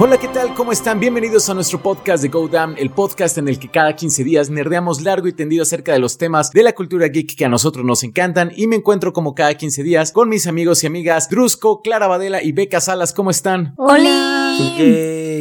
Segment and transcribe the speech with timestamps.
[0.00, 0.54] Hola, ¿qué tal?
[0.54, 1.00] ¿Cómo están?
[1.00, 4.48] Bienvenidos a nuestro podcast de Go Damn, el podcast en el que cada 15 días
[4.48, 7.84] nerdeamos largo y tendido acerca de los temas de la cultura geek que a nosotros
[7.84, 11.82] nos encantan y me encuentro como cada 15 días con mis amigos y amigas Drusco,
[11.82, 13.12] Clara Badela y Beca Salas.
[13.12, 13.74] ¿Cómo están?
[13.76, 14.47] ¡Hola!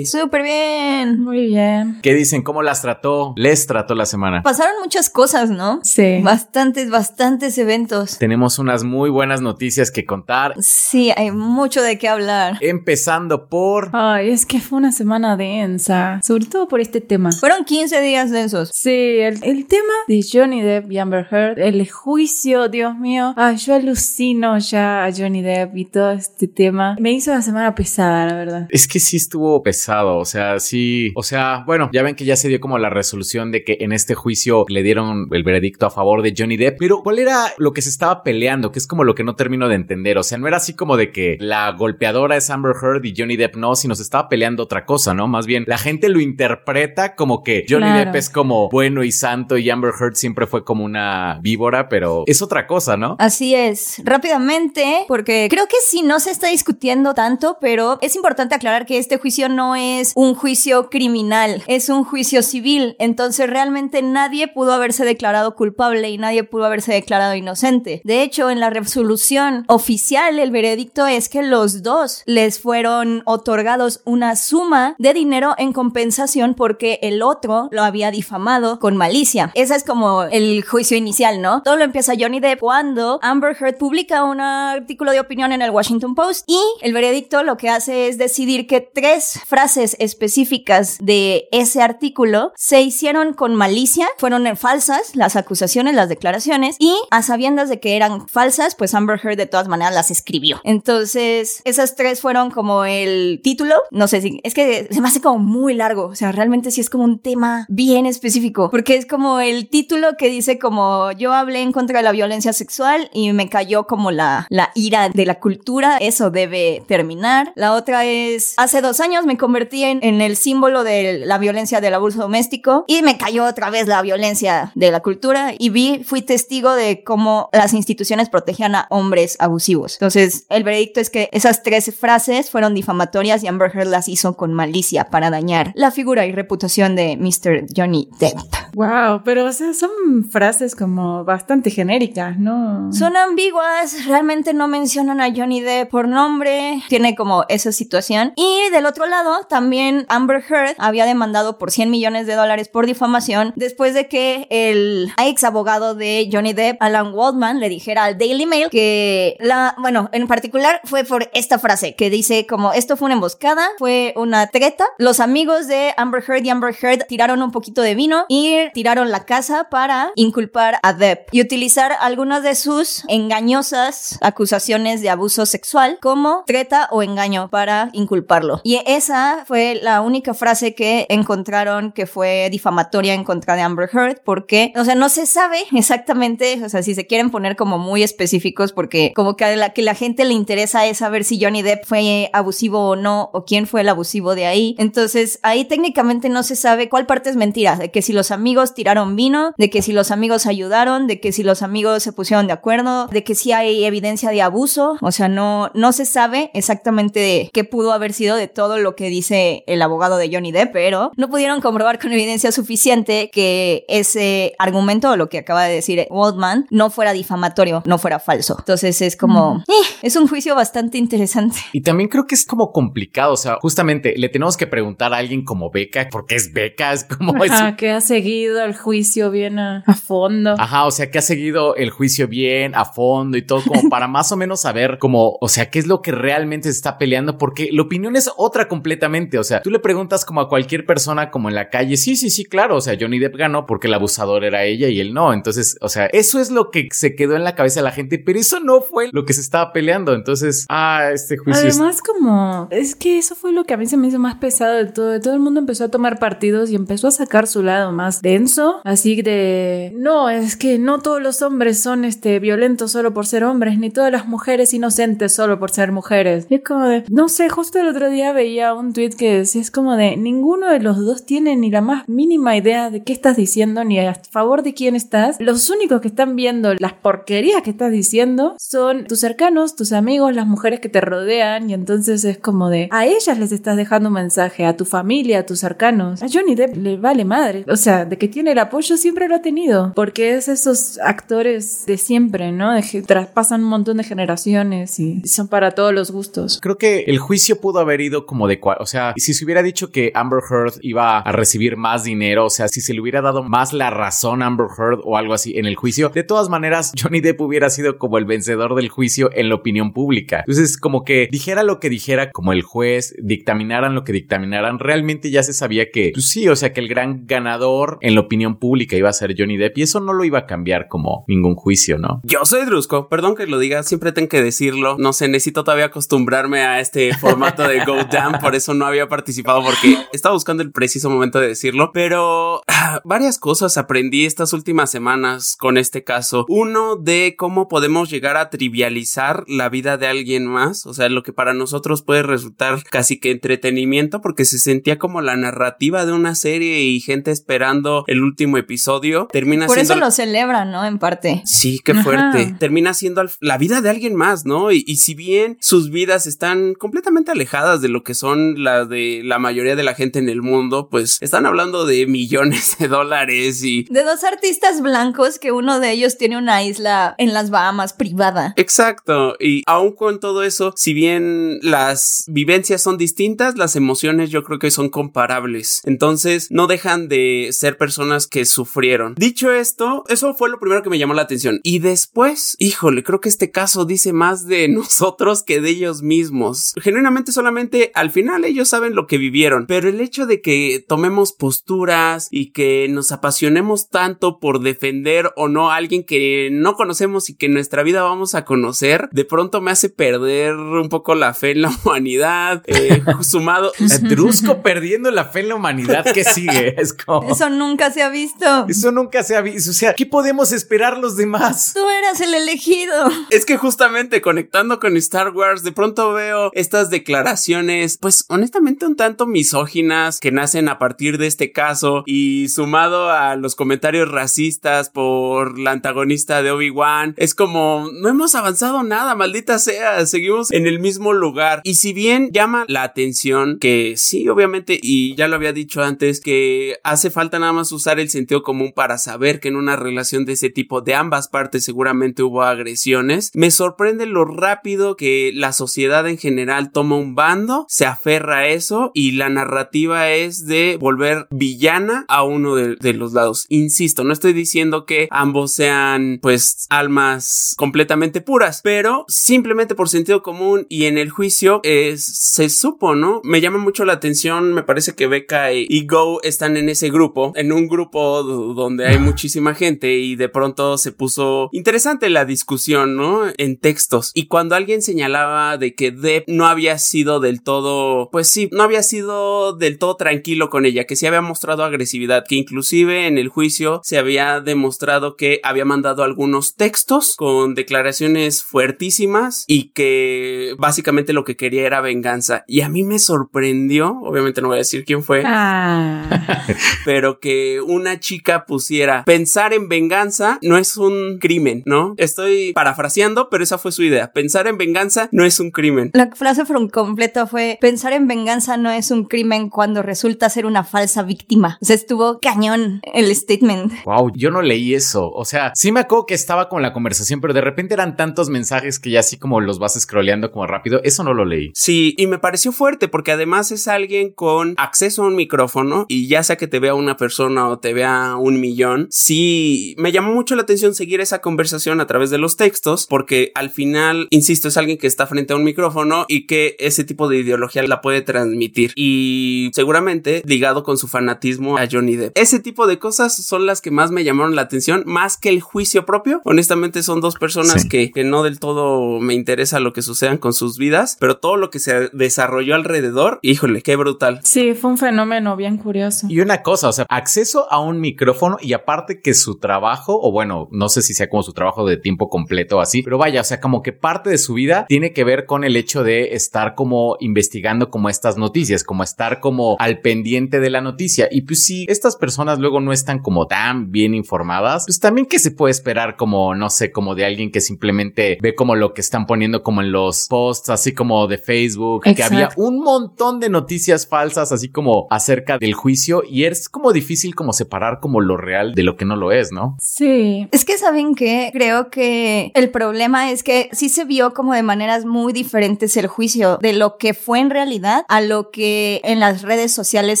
[0.04, 1.20] Súper bien.
[1.20, 1.98] Muy bien.
[2.02, 2.42] ¿Qué dicen?
[2.42, 3.32] ¿Cómo las trató?
[3.36, 4.42] Les trató la semana.
[4.42, 5.80] Pasaron muchas cosas, ¿no?
[5.82, 6.20] Sí.
[6.22, 8.18] Bastantes, bastantes eventos.
[8.18, 10.54] Tenemos unas muy buenas noticias que contar.
[10.60, 12.58] Sí, hay mucho de qué hablar.
[12.60, 13.90] Empezando por...
[13.92, 17.30] Ay, es que fue una semana densa, sobre todo por este tema.
[17.32, 18.70] Fueron 15 días densos.
[18.72, 23.34] Sí, el, el tema de Johnny Depp y Amber Heard, el juicio, Dios mío.
[23.36, 26.96] Ay, yo alucino ya a Johnny Depp y todo este tema.
[26.98, 28.66] Me hizo la semana pesada, la verdad.
[28.70, 32.36] Es que sí estuvo pesado, o sea, sí, o sea, bueno, ya ven que ya
[32.36, 35.90] se dio como la resolución de que en este juicio le dieron el veredicto a
[35.90, 38.72] favor de Johnny Depp, pero ¿cuál era lo que se estaba peleando?
[38.72, 40.96] Que es como lo que no termino de entender, o sea, no era así como
[40.96, 44.62] de que la golpeadora es Amber Heard y Johnny Depp no, sino se estaba peleando
[44.62, 45.28] otra cosa, ¿no?
[45.28, 48.06] Más bien, la gente lo interpreta como que Johnny Claro.
[48.06, 52.24] Depp es como bueno y santo y Amber Heard siempre fue como una víbora, pero
[52.26, 53.16] es otra cosa, ¿no?
[53.18, 54.00] Así es.
[54.04, 58.93] Rápidamente, porque creo que sí no se está discutiendo tanto, pero es importante aclarar que
[58.96, 62.96] este juicio no es un juicio criminal, es un juicio civil.
[62.98, 68.00] Entonces realmente nadie pudo haberse declarado culpable y nadie pudo haberse declarado inocente.
[68.04, 74.00] De hecho, en la resolución oficial, el veredicto es que los dos les fueron otorgados
[74.04, 79.50] una suma de dinero en compensación porque el otro lo había difamado con malicia.
[79.54, 81.62] Ese es como el juicio inicial, ¿no?
[81.62, 85.70] Todo lo empieza Johnny Depp cuando Amber Heard publica un artículo de opinión en el
[85.70, 91.48] Washington Post y el veredicto lo que hace es decidir que tres frases específicas de
[91.52, 97.68] ese artículo se hicieron con malicia, fueron falsas las acusaciones, las declaraciones y a sabiendas
[97.68, 100.60] de que eran falsas, pues Amber Heard de todas maneras las escribió.
[100.64, 105.20] Entonces, esas tres fueron como el título, no sé si es que se me hace
[105.20, 109.06] como muy largo, o sea, realmente sí es como un tema bien específico, porque es
[109.06, 113.32] como el título que dice como yo hablé en contra de la violencia sexual y
[113.32, 117.52] me cayó como la, la ira de la cultura, eso debe terminar.
[117.54, 121.80] La otra es, hace dos años me convertí en, en el símbolo de la violencia
[121.80, 126.02] del abuso doméstico y me cayó otra vez la violencia de la cultura y vi,
[126.04, 129.94] fui testigo de cómo las instituciones protegían a hombres abusivos.
[129.94, 134.36] Entonces, el veredicto es que esas tres frases fueron difamatorias y Amber Heard las hizo
[134.36, 137.66] con malicia para dañar la figura y reputación de Mr.
[137.74, 138.38] Johnny Depp.
[138.74, 142.92] Wow, pero o sea, son frases como bastante genéricas, ¿no?
[142.92, 148.32] Son ambiguas, realmente no mencionan a Johnny Depp por nombre, tiene como esa situación.
[148.36, 152.86] Y del otro lado, también Amber Heard había demandado por 100 millones de dólares por
[152.86, 158.18] difamación después de que el ex abogado de Johnny Depp, Alan Waldman, le dijera al
[158.18, 162.96] Daily Mail que la, bueno, en particular fue por esta frase que dice como esto
[162.96, 164.84] fue una emboscada, fue una treta.
[164.98, 169.10] Los amigos de Amber Heard y Amber Heard tiraron un poquito de vino y tiraron
[169.10, 175.46] la casa para inculpar a Depp y utilizar algunas de sus engañosas acusaciones de abuso
[175.46, 178.43] sexual como treta o engaño para inculparlo.
[178.64, 183.88] Y esa fue la única frase que encontraron que fue difamatoria en contra de Amber
[183.92, 187.78] Heard porque, o sea, no se sabe exactamente, o sea, si se quieren poner como
[187.78, 191.42] muy específicos porque como que a la que la gente le interesa es saber si
[191.42, 194.74] Johnny Depp fue abusivo o no o quién fue el abusivo de ahí.
[194.78, 198.74] Entonces, ahí técnicamente no se sabe cuál parte es mentira, de que si los amigos
[198.74, 202.46] tiraron vino, de que si los amigos ayudaron, de que si los amigos se pusieron
[202.46, 206.50] de acuerdo, de que si hay evidencia de abuso, o sea, no no se sabe
[206.54, 210.72] exactamente qué pudo haber sido de todo lo que dice el abogado de Johnny Depp,
[210.72, 215.74] pero no pudieron comprobar con evidencia suficiente que ese argumento o lo que acaba de
[215.74, 218.56] decir Waldman no fuera difamatorio, no fuera falso.
[218.58, 221.58] Entonces es como, eh, es un juicio bastante interesante.
[221.72, 225.18] Y también creo que es como complicado, o sea, justamente le tenemos que preguntar a
[225.18, 227.42] alguien como Beca, porque es Beca, es como...
[227.44, 230.54] es- Ajá, que ha seguido el juicio bien a, a fondo.
[230.58, 234.08] Ajá, o sea, que ha seguido el juicio bien a fondo y todo, como para
[234.08, 237.38] más o menos saber como, o sea, qué es lo que realmente se está peleando,
[237.38, 239.38] porque la opinión es otra completamente.
[239.38, 242.30] O sea, tú le preguntas como a cualquier persona como en la calle, sí, sí,
[242.30, 242.76] sí, claro.
[242.76, 245.32] O sea, Johnny Depp ganó porque el abusador era ella y él no.
[245.32, 248.18] Entonces, o sea, eso es lo que se quedó en la cabeza de la gente,
[248.18, 250.14] pero eso no fue lo que se estaba peleando.
[250.14, 253.96] Entonces, ah, este juicio Además, como, es que eso fue lo que a mí se
[253.96, 255.20] me hizo más pesado de todo.
[255.20, 258.80] Todo el mundo empezó a tomar partidos y empezó a sacar su lado más denso.
[258.84, 263.44] Así de, no, es que no todos los hombres son este, violentos solo por ser
[263.44, 266.46] hombres, ni todas las mujeres inocentes solo por ser mujeres.
[266.48, 269.60] Y es como de, no sé, justo el otro día veía un tweet que decía,
[269.60, 273.12] es como de, ninguno de los dos tiene ni la más mínima idea de qué
[273.12, 275.36] estás diciendo, ni a favor de quién estás.
[275.40, 280.34] Los únicos que están viendo las porquerías que estás diciendo son tus cercanos, tus amigos,
[280.34, 284.08] las mujeres que te rodean, y entonces es como de, a ellas les estás dejando
[284.08, 286.22] un mensaje, a tu familia, a tus cercanos.
[286.22, 287.64] A Johnny Depp le vale madre.
[287.68, 291.86] O sea, de que tiene el apoyo siempre lo ha tenido, porque es esos actores
[291.86, 292.72] de siempre, ¿no?
[292.72, 296.58] De que traspasan un montón de generaciones y son para todos los gustos.
[296.60, 299.90] Creo que el juicio pudo haber como de cual, o sea, si se hubiera dicho
[299.90, 303.42] que Amber Heard iba a recibir más dinero, o sea, si se le hubiera dado
[303.42, 306.92] más la razón a Amber Heard o algo así en el juicio, de todas maneras,
[307.00, 310.40] Johnny Depp hubiera sido como el vencedor del juicio en la opinión pública.
[310.40, 315.30] Entonces, como que dijera lo que dijera, como el juez, dictaminaran lo que dictaminaran, realmente
[315.30, 318.58] ya se sabía que, pues sí, o sea, que el gran ganador en la opinión
[318.58, 321.54] pública iba a ser Johnny Depp y eso no lo iba a cambiar como ningún
[321.54, 322.20] juicio, ¿no?
[322.24, 325.86] Yo soy Drusco, perdón que lo diga, siempre tengo que decirlo, no sé, necesito todavía
[325.86, 330.72] acostumbrarme a este formato de Damn, por eso no había participado porque estaba buscando el
[330.72, 332.62] preciso momento de decirlo, pero
[332.94, 336.44] ah, varias cosas aprendí estas últimas semanas con este caso.
[336.48, 341.22] Uno de cómo podemos llegar a trivializar la vida de alguien más, o sea, lo
[341.22, 346.12] que para nosotros puede resultar casi que entretenimiento porque se sentía como la narrativa de
[346.12, 349.28] una serie y gente esperando el último episodio.
[349.32, 350.84] Termina Por siendo eso lo celebran, ¿no?
[350.84, 351.42] En parte.
[351.44, 352.54] Sí, qué fuerte.
[352.58, 354.72] Termina siendo la vida de alguien más, ¿no?
[354.72, 359.22] Y, y si bien sus vidas están completamente alejadas de lo que son las de
[359.24, 363.64] la mayoría de la gente en el mundo, pues están hablando de millones de dólares
[363.64, 363.84] y...
[363.84, 368.52] De dos artistas blancos que uno de ellos tiene una isla en las Bahamas privada.
[368.56, 374.44] Exacto, y aun con todo eso, si bien las vivencias son distintas, las emociones yo
[374.44, 375.80] creo que son comparables.
[375.84, 379.14] Entonces, no dejan de ser personas que sufrieron.
[379.16, 381.60] Dicho esto, eso fue lo primero que me llamó la atención.
[381.62, 386.74] Y después, híjole, creo que este caso dice más de nosotros que de ellos mismos.
[386.80, 391.32] Genuinamente solamente al final ellos saben lo que vivieron, pero el hecho de que tomemos
[391.32, 397.30] posturas y que nos apasionemos tanto por defender o no a alguien que no conocemos
[397.30, 401.14] y que en nuestra vida vamos a conocer, de pronto me hace perder un poco
[401.14, 403.72] la fe en la humanidad, eh, sumado...
[404.02, 406.74] Drusco perdiendo la fe en la humanidad que sigue.
[406.84, 407.30] Es como.
[407.30, 408.66] Eso nunca se ha visto.
[408.68, 409.70] Eso nunca se ha visto.
[409.70, 411.72] O sea, ¿qué podemos esperar los demás?
[411.74, 413.10] Tú eras el elegido.
[413.30, 418.96] Es que justamente conectando con Star Wars, de pronto veo estas declaraciones, pues honestamente un
[418.96, 424.90] tanto misóginas que nacen a partir de este caso y sumado a los comentarios racistas
[424.90, 430.66] por la antagonista de Obi-Wan, es como no hemos avanzado nada, maldita sea, seguimos en
[430.66, 431.60] el mismo lugar.
[431.64, 436.20] Y si bien llama la atención que sí, obviamente, y ya lo había dicho antes,
[436.20, 440.24] que hace falta nada más usar el sentido común para saber que en una relación
[440.24, 445.52] de ese tipo de ambas partes seguramente hubo agresiones, me sorprende lo rápido que la
[445.52, 450.76] sociedad en general toma un bando, se aferra a eso y la narrativa es de
[450.80, 453.46] volver villana a uno de, los lados.
[453.48, 460.22] Insisto, no estoy diciendo que ambos sean pues almas completamente puras, pero simplemente por sentido
[460.22, 463.20] común y en el juicio eh, se supo, ¿no?
[463.24, 467.32] Me llama mucho la atención, me parece que Becca y, Go están en ese grupo,
[467.36, 472.96] en un grupo donde hay muchísima gente y de pronto se puso interesante la discusión,
[472.96, 473.22] ¿no?
[473.36, 474.10] En textos.
[474.14, 478.62] Y cuando alguien señalaba de que Depp no había sido del todo, pues sí, no
[478.62, 483.18] había sido del todo tranquilo con ella, que sí había mostrado agresividad, que inclusive en
[483.18, 490.54] el juicio se había demostrado que había mandado algunos textos con declaraciones fuertísimas y que
[490.58, 492.44] básicamente lo que quería era venganza.
[492.46, 496.46] Y a mí me sorprendió, obviamente no voy a decir quién fue, Ah.
[496.84, 501.94] pero que una chica pusiera pensar en venganza no es un crimen, ¿no?
[501.96, 504.12] Estoy parafraseando, pero esa fue su idea.
[504.12, 505.90] Pensar en venganza no es un crimen.
[505.94, 510.46] La frase por completo fue, pensar en venganza no es un crimen cuando resulta ser
[510.46, 511.58] una falsa víctima.
[511.60, 513.84] O sea, estuvo cañón el statement.
[513.84, 515.10] Wow, yo no leí eso.
[515.10, 518.30] O sea, sí me acuerdo que estaba con la conversación, pero de repente eran tantos
[518.30, 520.80] mensajes que ya así como los vas scrolleando como rápido.
[520.84, 521.52] Eso no lo leí.
[521.54, 526.08] Sí, y me pareció fuerte porque además es alguien con acceso a un micrófono y
[526.08, 530.14] ya sea que te vea una persona o te vea un millón, sí me llamó
[530.14, 534.48] mucho la atención seguir esa conversación a través de los textos porque al final, insisto,
[534.48, 537.80] es alguien que está frente a un micrófono y que ese tipo de ideología la
[537.80, 542.13] puede transmitir y seguramente ligado con su fanatismo a Johnny Depp.
[542.14, 545.40] Ese tipo de cosas son las que más me llamaron la atención, más que el
[545.40, 546.20] juicio propio.
[546.24, 550.32] Honestamente son dos personas que, que no del todo me interesa lo que sucedan con
[550.32, 554.20] sus vidas, pero todo lo que se desarrolló alrededor, híjole, qué brutal.
[554.22, 556.06] Sí, fue un fenómeno bien curioso.
[556.08, 560.12] Y una cosa, o sea, acceso a un micrófono y aparte que su trabajo, o
[560.12, 563.22] bueno, no sé si sea como su trabajo de tiempo completo o así, pero vaya,
[563.22, 566.14] o sea, como que parte de su vida tiene que ver con el hecho de
[566.14, 571.08] estar como investigando como estas noticias, como estar como al pendiente de la noticia.
[571.10, 572.03] Y pues si estas personas
[572.38, 576.50] luego no están como tan bien informadas, pues también que se puede esperar como, no
[576.50, 580.06] sé, como de alguien que simplemente ve como lo que están poniendo como en los
[580.08, 585.38] posts, así como de Facebook, que había un montón de noticias falsas, así como acerca
[585.38, 588.96] del juicio y es como difícil como separar como lo real de lo que no
[588.96, 589.56] lo es, ¿no?
[589.60, 590.28] Sí.
[590.32, 594.42] Es que saben que creo que el problema es que sí se vio como de
[594.42, 599.00] maneras muy diferentes el juicio de lo que fue en realidad a lo que en
[599.00, 600.00] las redes sociales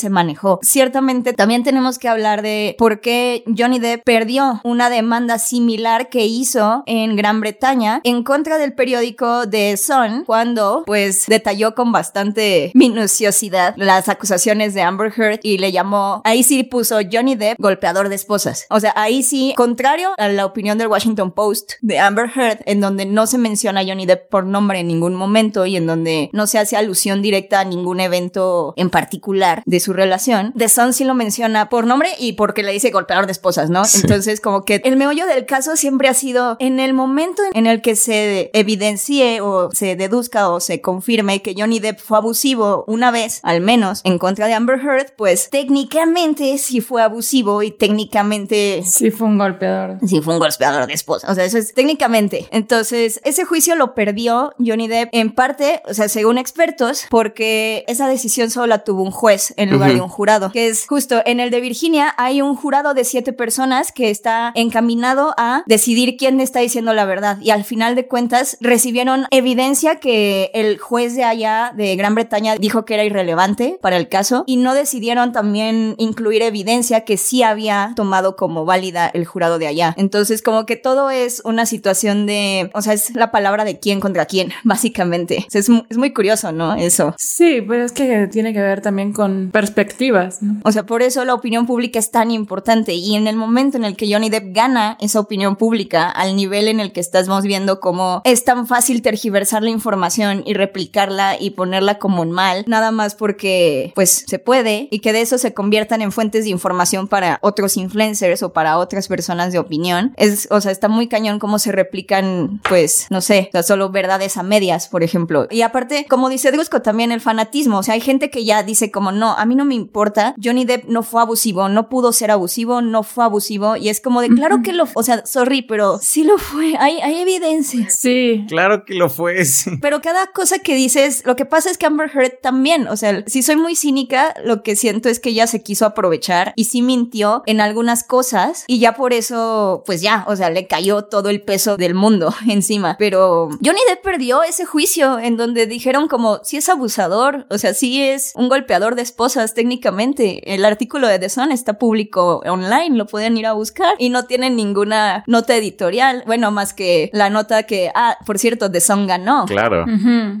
[0.00, 0.58] se manejó.
[0.62, 6.26] Ciertamente también tenemos que hablar de por qué Johnny Depp perdió una demanda similar que
[6.26, 12.70] hizo en Gran Bretaña en contra del periódico The Sun cuando pues detalló con bastante
[12.74, 18.08] minuciosidad las acusaciones de Amber Heard y le llamó, ahí sí puso Johnny Depp golpeador
[18.08, 18.66] de esposas.
[18.70, 22.80] O sea, ahí sí, contrario a la opinión del Washington Post de Amber Heard, en
[22.80, 26.30] donde no se menciona a Johnny Depp por nombre en ningún momento y en donde
[26.32, 30.92] no se hace alusión directa a ningún evento en particular de su relación, The Sun
[30.92, 33.82] sí lo menciona por nombre y porque le dice golpeador de esposas, ¿no?
[33.94, 37.82] Entonces, como que el meollo del caso siempre ha sido en el momento en el
[37.82, 43.10] que se evidencie o se deduzca o se confirme que Johnny Depp fue abusivo una
[43.10, 48.82] vez, al menos, en contra de Amber Heard, pues técnicamente sí fue abusivo y técnicamente
[48.84, 49.98] Sí fue un golpeador.
[50.06, 51.30] sí fue un golpeador de esposa.
[51.30, 52.48] O sea, eso es técnicamente.
[52.50, 58.08] Entonces, ese juicio lo perdió Johnny Depp en parte, o sea, según expertos, porque esa
[58.08, 61.40] decisión solo la tuvo un juez en lugar de un jurado, que es justo en
[61.40, 61.73] el de Virginia
[62.16, 67.04] hay un jurado de siete personas que está encaminado a decidir quién está diciendo la
[67.04, 72.14] verdad y al final de cuentas recibieron evidencia que el juez de allá de Gran
[72.14, 77.16] Bretaña dijo que era irrelevante para el caso y no decidieron también incluir evidencia que
[77.16, 79.94] sí había tomado como válida el jurado de allá.
[79.96, 84.00] Entonces, como que todo es una situación de, o sea, es la palabra de quién
[84.00, 85.44] contra quién, básicamente.
[85.46, 86.74] O sea, es, es muy curioso, ¿no?
[86.74, 87.14] Eso.
[87.18, 90.60] Sí, pero es que tiene que ver también con perspectivas, ¿no?
[90.64, 93.84] O sea, por eso la opinión pública es tan importante y en el momento en
[93.84, 97.80] el que Johnny Depp gana esa opinión pública, al nivel en el que estamos viendo
[97.80, 102.90] cómo es tan fácil tergiversar la información y replicarla y ponerla como un mal, nada
[102.90, 107.08] más porque pues se puede y que de eso se conviertan en fuentes de información
[107.08, 110.12] para otros influencers o para otras personas de opinión.
[110.16, 113.90] Es, o sea, está muy cañón cómo se replican, pues, no sé, o sea, solo
[113.90, 115.46] verdades a medias, por ejemplo.
[115.50, 117.78] Y aparte, como dice Drusco, también el fanatismo.
[117.78, 120.34] O sea, hay gente que ya dice como, no, a mí no me importa.
[120.42, 123.76] Johnny Depp no fue abusivo, no pudo ser abusivo, no fue abusivo.
[123.76, 126.74] Y es como de, claro que lo, o sea, sorry, pero sí lo fue.
[126.78, 127.88] Hay, hay evidencia.
[127.90, 128.44] Sí.
[128.48, 129.72] Claro que lo fue, sí.
[129.82, 133.24] Pero cada cosa que dices, lo que pasa es que Amber Heard también, o sea,
[133.26, 136.80] si soy muy cínica, lo que siento es que ella se quiso aprovechar y sí
[136.80, 141.28] mintió en algunas cosas y ya por eso, pues ya, o sea, le cayó todo
[141.28, 142.96] el peso del mundo encima.
[142.98, 147.74] Pero Johnny Depp perdió ese juicio en donde dijeron como, si es abusador, o sea,
[147.74, 150.54] sí es un golpeador de esposas técnicamente.
[150.54, 154.56] El artículo de The Está público online, lo pueden ir a buscar y no tienen
[154.56, 159.44] ninguna nota editorial, bueno, más que la nota que, ah, por cierto, The Sun ganó.
[159.46, 159.84] Claro.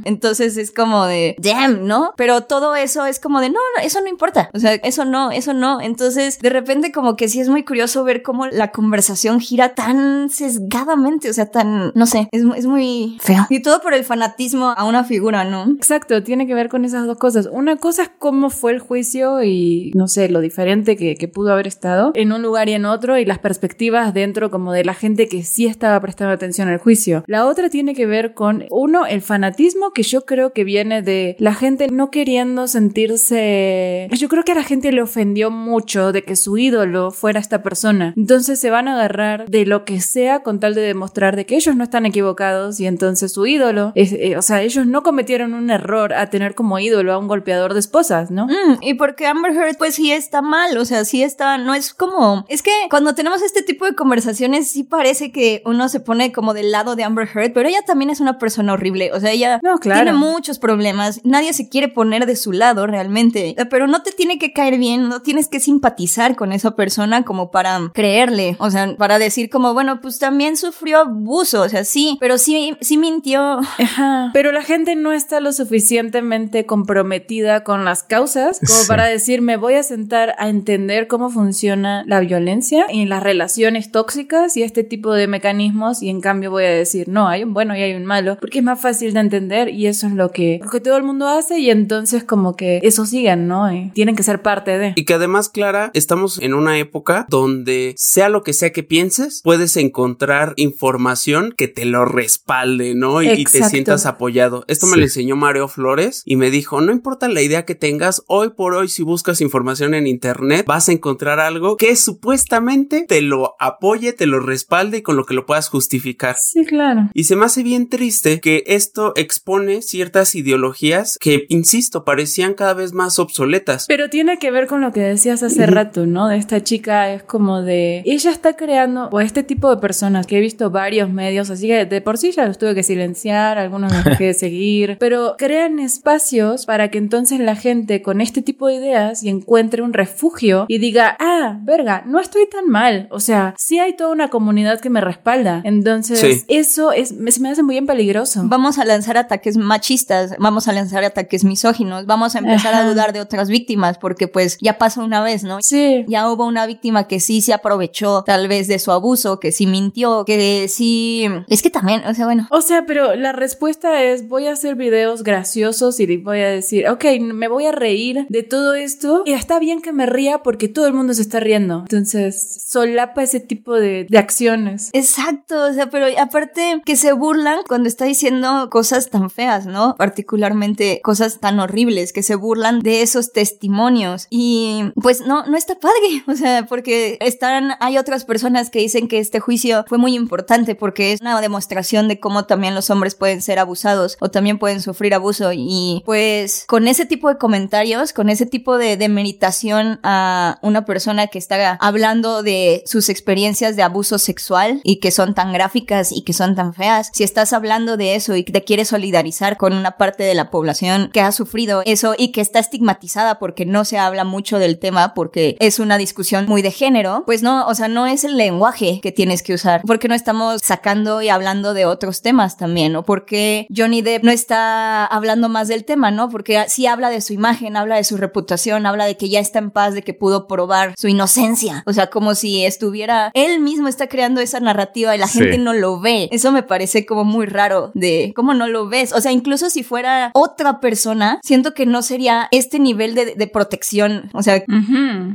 [0.04, 2.12] Entonces es como de, damn, ¿no?
[2.16, 4.50] Pero todo eso es como de, no, no, eso no importa.
[4.54, 5.80] O sea, eso no, eso no.
[5.80, 10.30] Entonces, de repente como que sí es muy curioso ver cómo la conversación gira tan
[10.30, 13.46] sesgadamente, o sea, tan, no sé, es, es muy feo.
[13.48, 15.64] Y todo por el fanatismo a una figura, ¿no?
[15.70, 17.48] Exacto, tiene que ver con esas dos cosas.
[17.50, 21.52] Una cosa es cómo fue el juicio y, no sé, lo diferente que, que pudo
[21.52, 24.94] haber estado en un lugar y en otro y las perspectivas dentro como de la
[24.94, 27.24] gente que sí estaba prestando atención al juicio.
[27.26, 31.36] La otra tiene que ver con, uno, el fanatismo que yo creo que viene de
[31.38, 34.08] la gente no queriendo sentirse...
[34.12, 37.62] Yo creo que a la gente le ofendió mucho de que su ídolo fuera esta
[37.62, 38.14] persona.
[38.16, 41.56] Entonces se van a agarrar de lo que sea con tal de demostrar de que
[41.56, 45.54] ellos no están equivocados y entonces su ídolo, es, eh, o sea, ellos no cometieron
[45.54, 48.46] un error a tener como ídolo a un golpeador de esposas, ¿no?
[48.46, 51.94] Mm, y porque Amber Heard, pues sí está mal, o sea, sí está, no es
[51.94, 56.32] como, es que cuando tenemos este tipo de conversaciones, sí parece que uno se pone
[56.32, 59.30] como del lado de Amber Heard, pero ella también es una persona horrible, o sea,
[59.30, 60.02] ella No, claro.
[60.02, 64.38] tiene muchos problemas, nadie se quiere poner de su lado realmente, pero no te tiene
[64.38, 68.96] que caer bien, no tienes que simpatizar con esa persona como para creerle, o sea,
[68.96, 73.60] para decir como, bueno, pues también sufrió abuso, o sea, sí, pero sí, sí mintió.
[73.78, 74.30] Ajá.
[74.32, 78.88] Pero la gente no está lo suficientemente comprometida con las causas como Sí.
[78.88, 83.92] para decir, me voy a sentar a entender cómo funciona la violencia y las relaciones
[83.92, 87.52] tóxicas y este tipo de mecanismos y en cambio voy a decir, no, hay un
[87.52, 90.30] bueno y hay un malo, porque es más fácil de entender y eso es lo
[90.30, 93.70] que, lo que todo el mundo hace y entonces como que eso siguen, ¿no?
[93.70, 94.94] Y tienen que ser parte de.
[94.96, 99.42] Y que además, Clara, estamos en una época donde sea lo que sea que pienses,
[99.44, 103.22] puedes encontrar información que te lo respalde, ¿no?
[103.22, 104.64] Y, y te sientas apoyado.
[104.66, 108.22] Esto me lo enseñó Mario Flores y me dijo, no importa la idea que tengas,
[108.28, 113.22] hoy por hoy si buscas información en internet, vas a encontrar algo que supuestamente te
[113.22, 116.36] lo apoye, te lo respalde y con lo que lo puedas justificar.
[116.38, 117.10] Sí, claro.
[117.14, 122.74] Y se me hace bien triste que esto expone ciertas ideologías que, insisto, parecían cada
[122.74, 123.86] vez más obsoletas.
[123.88, 126.28] Pero tiene que ver con lo que decías hace rato, ¿no?
[126.28, 128.02] De esta chica es como de...
[128.04, 131.86] Ella está creando, o este tipo de personas que he visto varios medios, así que
[131.86, 135.78] de por sí ya los tuve que silenciar, algunos los dejé de seguir, pero crean
[135.78, 140.43] espacios para que entonces la gente con este tipo de ideas y encuentre un refugio
[140.68, 143.08] y diga, ah, verga, no estoy tan mal.
[143.10, 145.62] O sea, sí hay toda una comunidad que me respalda.
[145.64, 148.42] Entonces, eso es, me, me hace muy bien peligroso.
[148.44, 153.12] Vamos a lanzar ataques machistas, vamos a lanzar ataques misóginos, vamos a empezar a dudar
[153.12, 155.58] de otras víctimas porque pues ya pasó una vez, ¿no?
[155.62, 156.04] Sí.
[156.08, 159.66] Ya hubo una víctima que sí se aprovechó tal vez de su abuso, que sí
[159.66, 161.26] mintió, que sí...
[161.48, 162.46] Es que también, o sea, bueno.
[162.50, 166.88] O sea, pero la respuesta es voy a hacer videos graciosos y voy a decir,
[166.88, 170.68] ok, me voy a reír de todo esto y está bien que me ría porque
[170.68, 171.80] todo el mundo se está riendo.
[171.80, 174.90] Entonces, solapa ese tipo de, de acciones.
[174.92, 179.96] Exacto, o sea, pero aparte que se burlan cuando está diciendo cosas tan feas, ¿no?
[179.96, 184.26] Particularmente cosas tan horribles, que se burlan de esos testimonios.
[184.30, 189.08] Y pues no, no está padre, o sea, porque están, hay otras personas que dicen
[189.08, 193.14] que este juicio fue muy importante porque es una demostración de cómo también los hombres
[193.14, 195.50] pueden ser abusados o también pueden sufrir abuso.
[195.52, 200.13] Y pues con ese tipo de comentarios, con ese tipo de demeritación a
[200.62, 205.52] una persona que está hablando de sus experiencias de abuso sexual y que son tan
[205.52, 209.56] gráficas y que son tan feas, si estás hablando de eso y te quieres solidarizar
[209.56, 213.66] con una parte de la población que ha sufrido eso y que está estigmatizada porque
[213.66, 217.66] no se habla mucho del tema porque es una discusión muy de género, pues no,
[217.66, 221.28] o sea, no es el lenguaje que tienes que usar, porque no estamos sacando y
[221.28, 226.10] hablando de otros temas también, o porque Johnny Depp no está hablando más del tema,
[226.10, 226.28] ¿no?
[226.28, 229.58] Porque sí habla de su imagen, habla de su reputación, habla de que ya está
[229.58, 233.88] en paz, de que pudo probar su inocencia, o sea, como si estuviera, él mismo
[233.88, 236.28] está creando esa narrativa y la gente no lo ve.
[236.30, 239.12] Eso me parece como muy raro de cómo no lo ves.
[239.12, 243.46] O sea, incluso si fuera otra persona, siento que no sería este nivel de, de
[243.46, 244.30] protección.
[244.32, 244.62] O sea,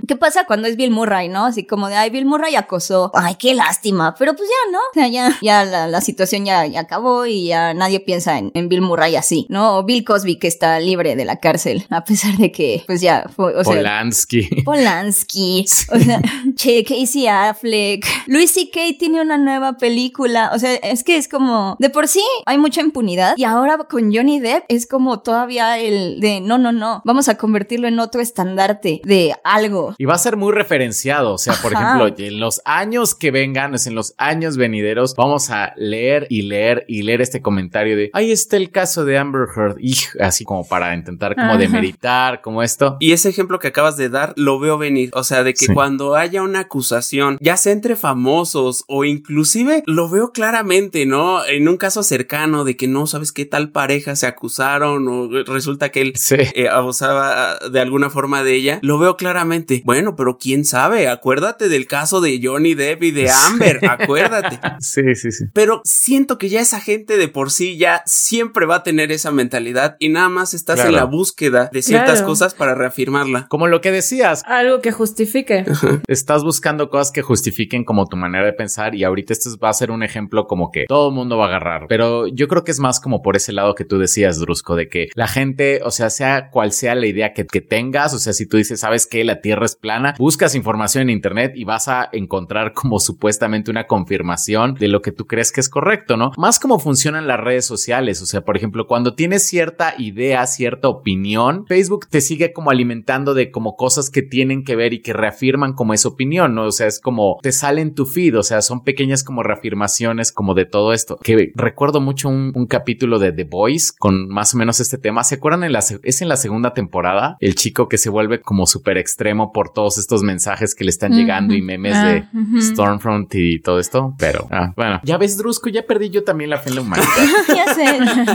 [0.08, 1.46] ¿qué pasa cuando es Bill Murray, no?
[1.46, 3.12] Así como de, ay, Bill Murray acosó.
[3.14, 4.16] Ay, qué lástima.
[4.18, 4.80] Pero pues ya, ¿no?
[4.80, 8.52] O sea, ya, ya la, la situación ya, ya, acabó y ya nadie piensa en,
[8.54, 9.78] en, Bill Murray así, ¿no?
[9.78, 13.30] O Bill Cosby que está libre de la cárcel, a pesar de que, pues ya,
[13.36, 14.50] fue, o sea, Polanski.
[14.64, 15.66] Polanski.
[15.92, 16.22] O sea,
[16.56, 18.06] che, Casey Affleck.
[18.28, 18.98] Luis C.K.
[18.98, 20.52] tiene una nueva película.
[20.54, 24.14] O sea, es que es como, de por sí hay mucha impunidad y ahora con
[24.14, 28.22] Johnny Depp es como todavía el de, no, no, no, vamos a convertirlo en otro
[28.22, 29.96] estandarte de algo.
[29.98, 31.34] Y va a ser muy referenciado.
[31.34, 31.98] O sea, por Ajá.
[31.98, 36.86] ejemplo, en los años que vengan, en los años venideros, vamos a leer y leer
[36.88, 39.78] y leer este comentario de, ahí está el caso de Amber Heard.
[39.80, 41.58] Y así como para intentar como Ajá.
[41.58, 42.98] demeritar, como esto.
[43.00, 45.10] Y ese ejemplo que acabas de dar lo veo venir.
[45.14, 45.74] O sea, de que Sí.
[45.74, 51.46] cuando haya una acusación, ya sea entre famosos o inclusive lo veo claramente, ¿no?
[51.46, 55.90] En un caso cercano de que no sabes qué tal pareja se acusaron o resulta
[55.90, 56.36] que él Sí.
[56.56, 59.82] eh, abusaba de alguna forma de ella, lo veo claramente.
[59.86, 64.60] Bueno, pero quién sabe, acuérdate del caso de Johnny Depp y de Amber, acuérdate.
[64.80, 65.46] Sí, sí, sí.
[65.54, 69.32] Pero siento que ya esa gente de por sí ya siempre va a tener esa
[69.32, 70.90] mentalidad y nada más estás Claro.
[70.90, 72.28] en la búsqueda de ciertas Claro.
[72.28, 73.48] cosas para reafirmarla.
[73.50, 75.66] Como lo que decías, Algo que justifique.
[76.08, 79.74] estás buscando cosas que justifiquen como tu manera de pensar y ahorita esto va a
[79.74, 82.72] ser un ejemplo como que todo el mundo va a agarrar, pero yo creo que
[82.72, 85.92] es más como por ese lado que tú decías, Drusco, de que la gente, o
[85.92, 89.08] sea, sea cual sea la idea que, que tengas, o sea, si tú dices, sabes
[89.08, 93.72] que la Tierra es plana, buscas información en Internet y vas a encontrar como supuestamente
[93.72, 96.32] una confirmación de lo que tú crees que es correcto, ¿no?
[96.38, 100.88] Más como funcionan las redes sociales, o sea, por ejemplo, cuando tienes cierta idea, cierta
[100.88, 105.14] opinión, Facebook te sigue como alimentando de como cosas que tienen que ver y que
[105.14, 106.66] reafirman como esa opinión, ¿no?
[106.66, 110.32] O sea, es como te sale en tu feed, o sea, son pequeñas como reafirmaciones
[110.32, 111.18] como de todo esto.
[111.24, 115.24] Que recuerdo mucho un, un capítulo de The Voice con más o menos este tema.
[115.24, 115.64] ¿Se acuerdan?
[115.64, 119.52] En la, es en la segunda temporada, el chico que se vuelve como súper extremo
[119.52, 122.62] por todos estos mensajes que le están llegando y memes Ah, de ujú.
[122.62, 126.58] Stormfront y todo esto, pero ah, bueno, ya ves, Drusco, ya perdí yo también la
[126.60, 127.08] fe en la humanidad.
[127.48, 127.86] ya sé.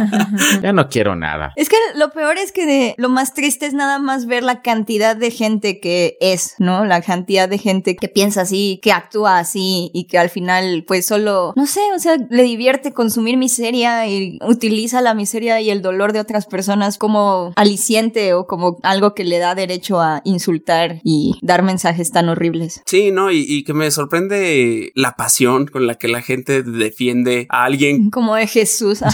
[0.62, 1.52] ya no quiero nada.
[1.56, 4.62] Es que lo peor es que de- lo más triste es nada más ver la
[4.62, 6.86] cantidad de gente que es, ¿no?
[6.86, 11.04] La cantidad de gente que piensa así, que actúa así y que al final pues
[11.04, 15.82] solo, no sé, o sea, le divierte consumir miseria y utiliza la miseria y el
[15.82, 21.02] dolor de otras personas como aliciente o como algo que le da derecho a insultar
[21.04, 22.80] y dar mensajes tan horribles.
[22.86, 27.46] Sí, no, y, y que me sorprende la pasión con la que la gente defiende
[27.50, 29.00] a alguien Como de Jesús.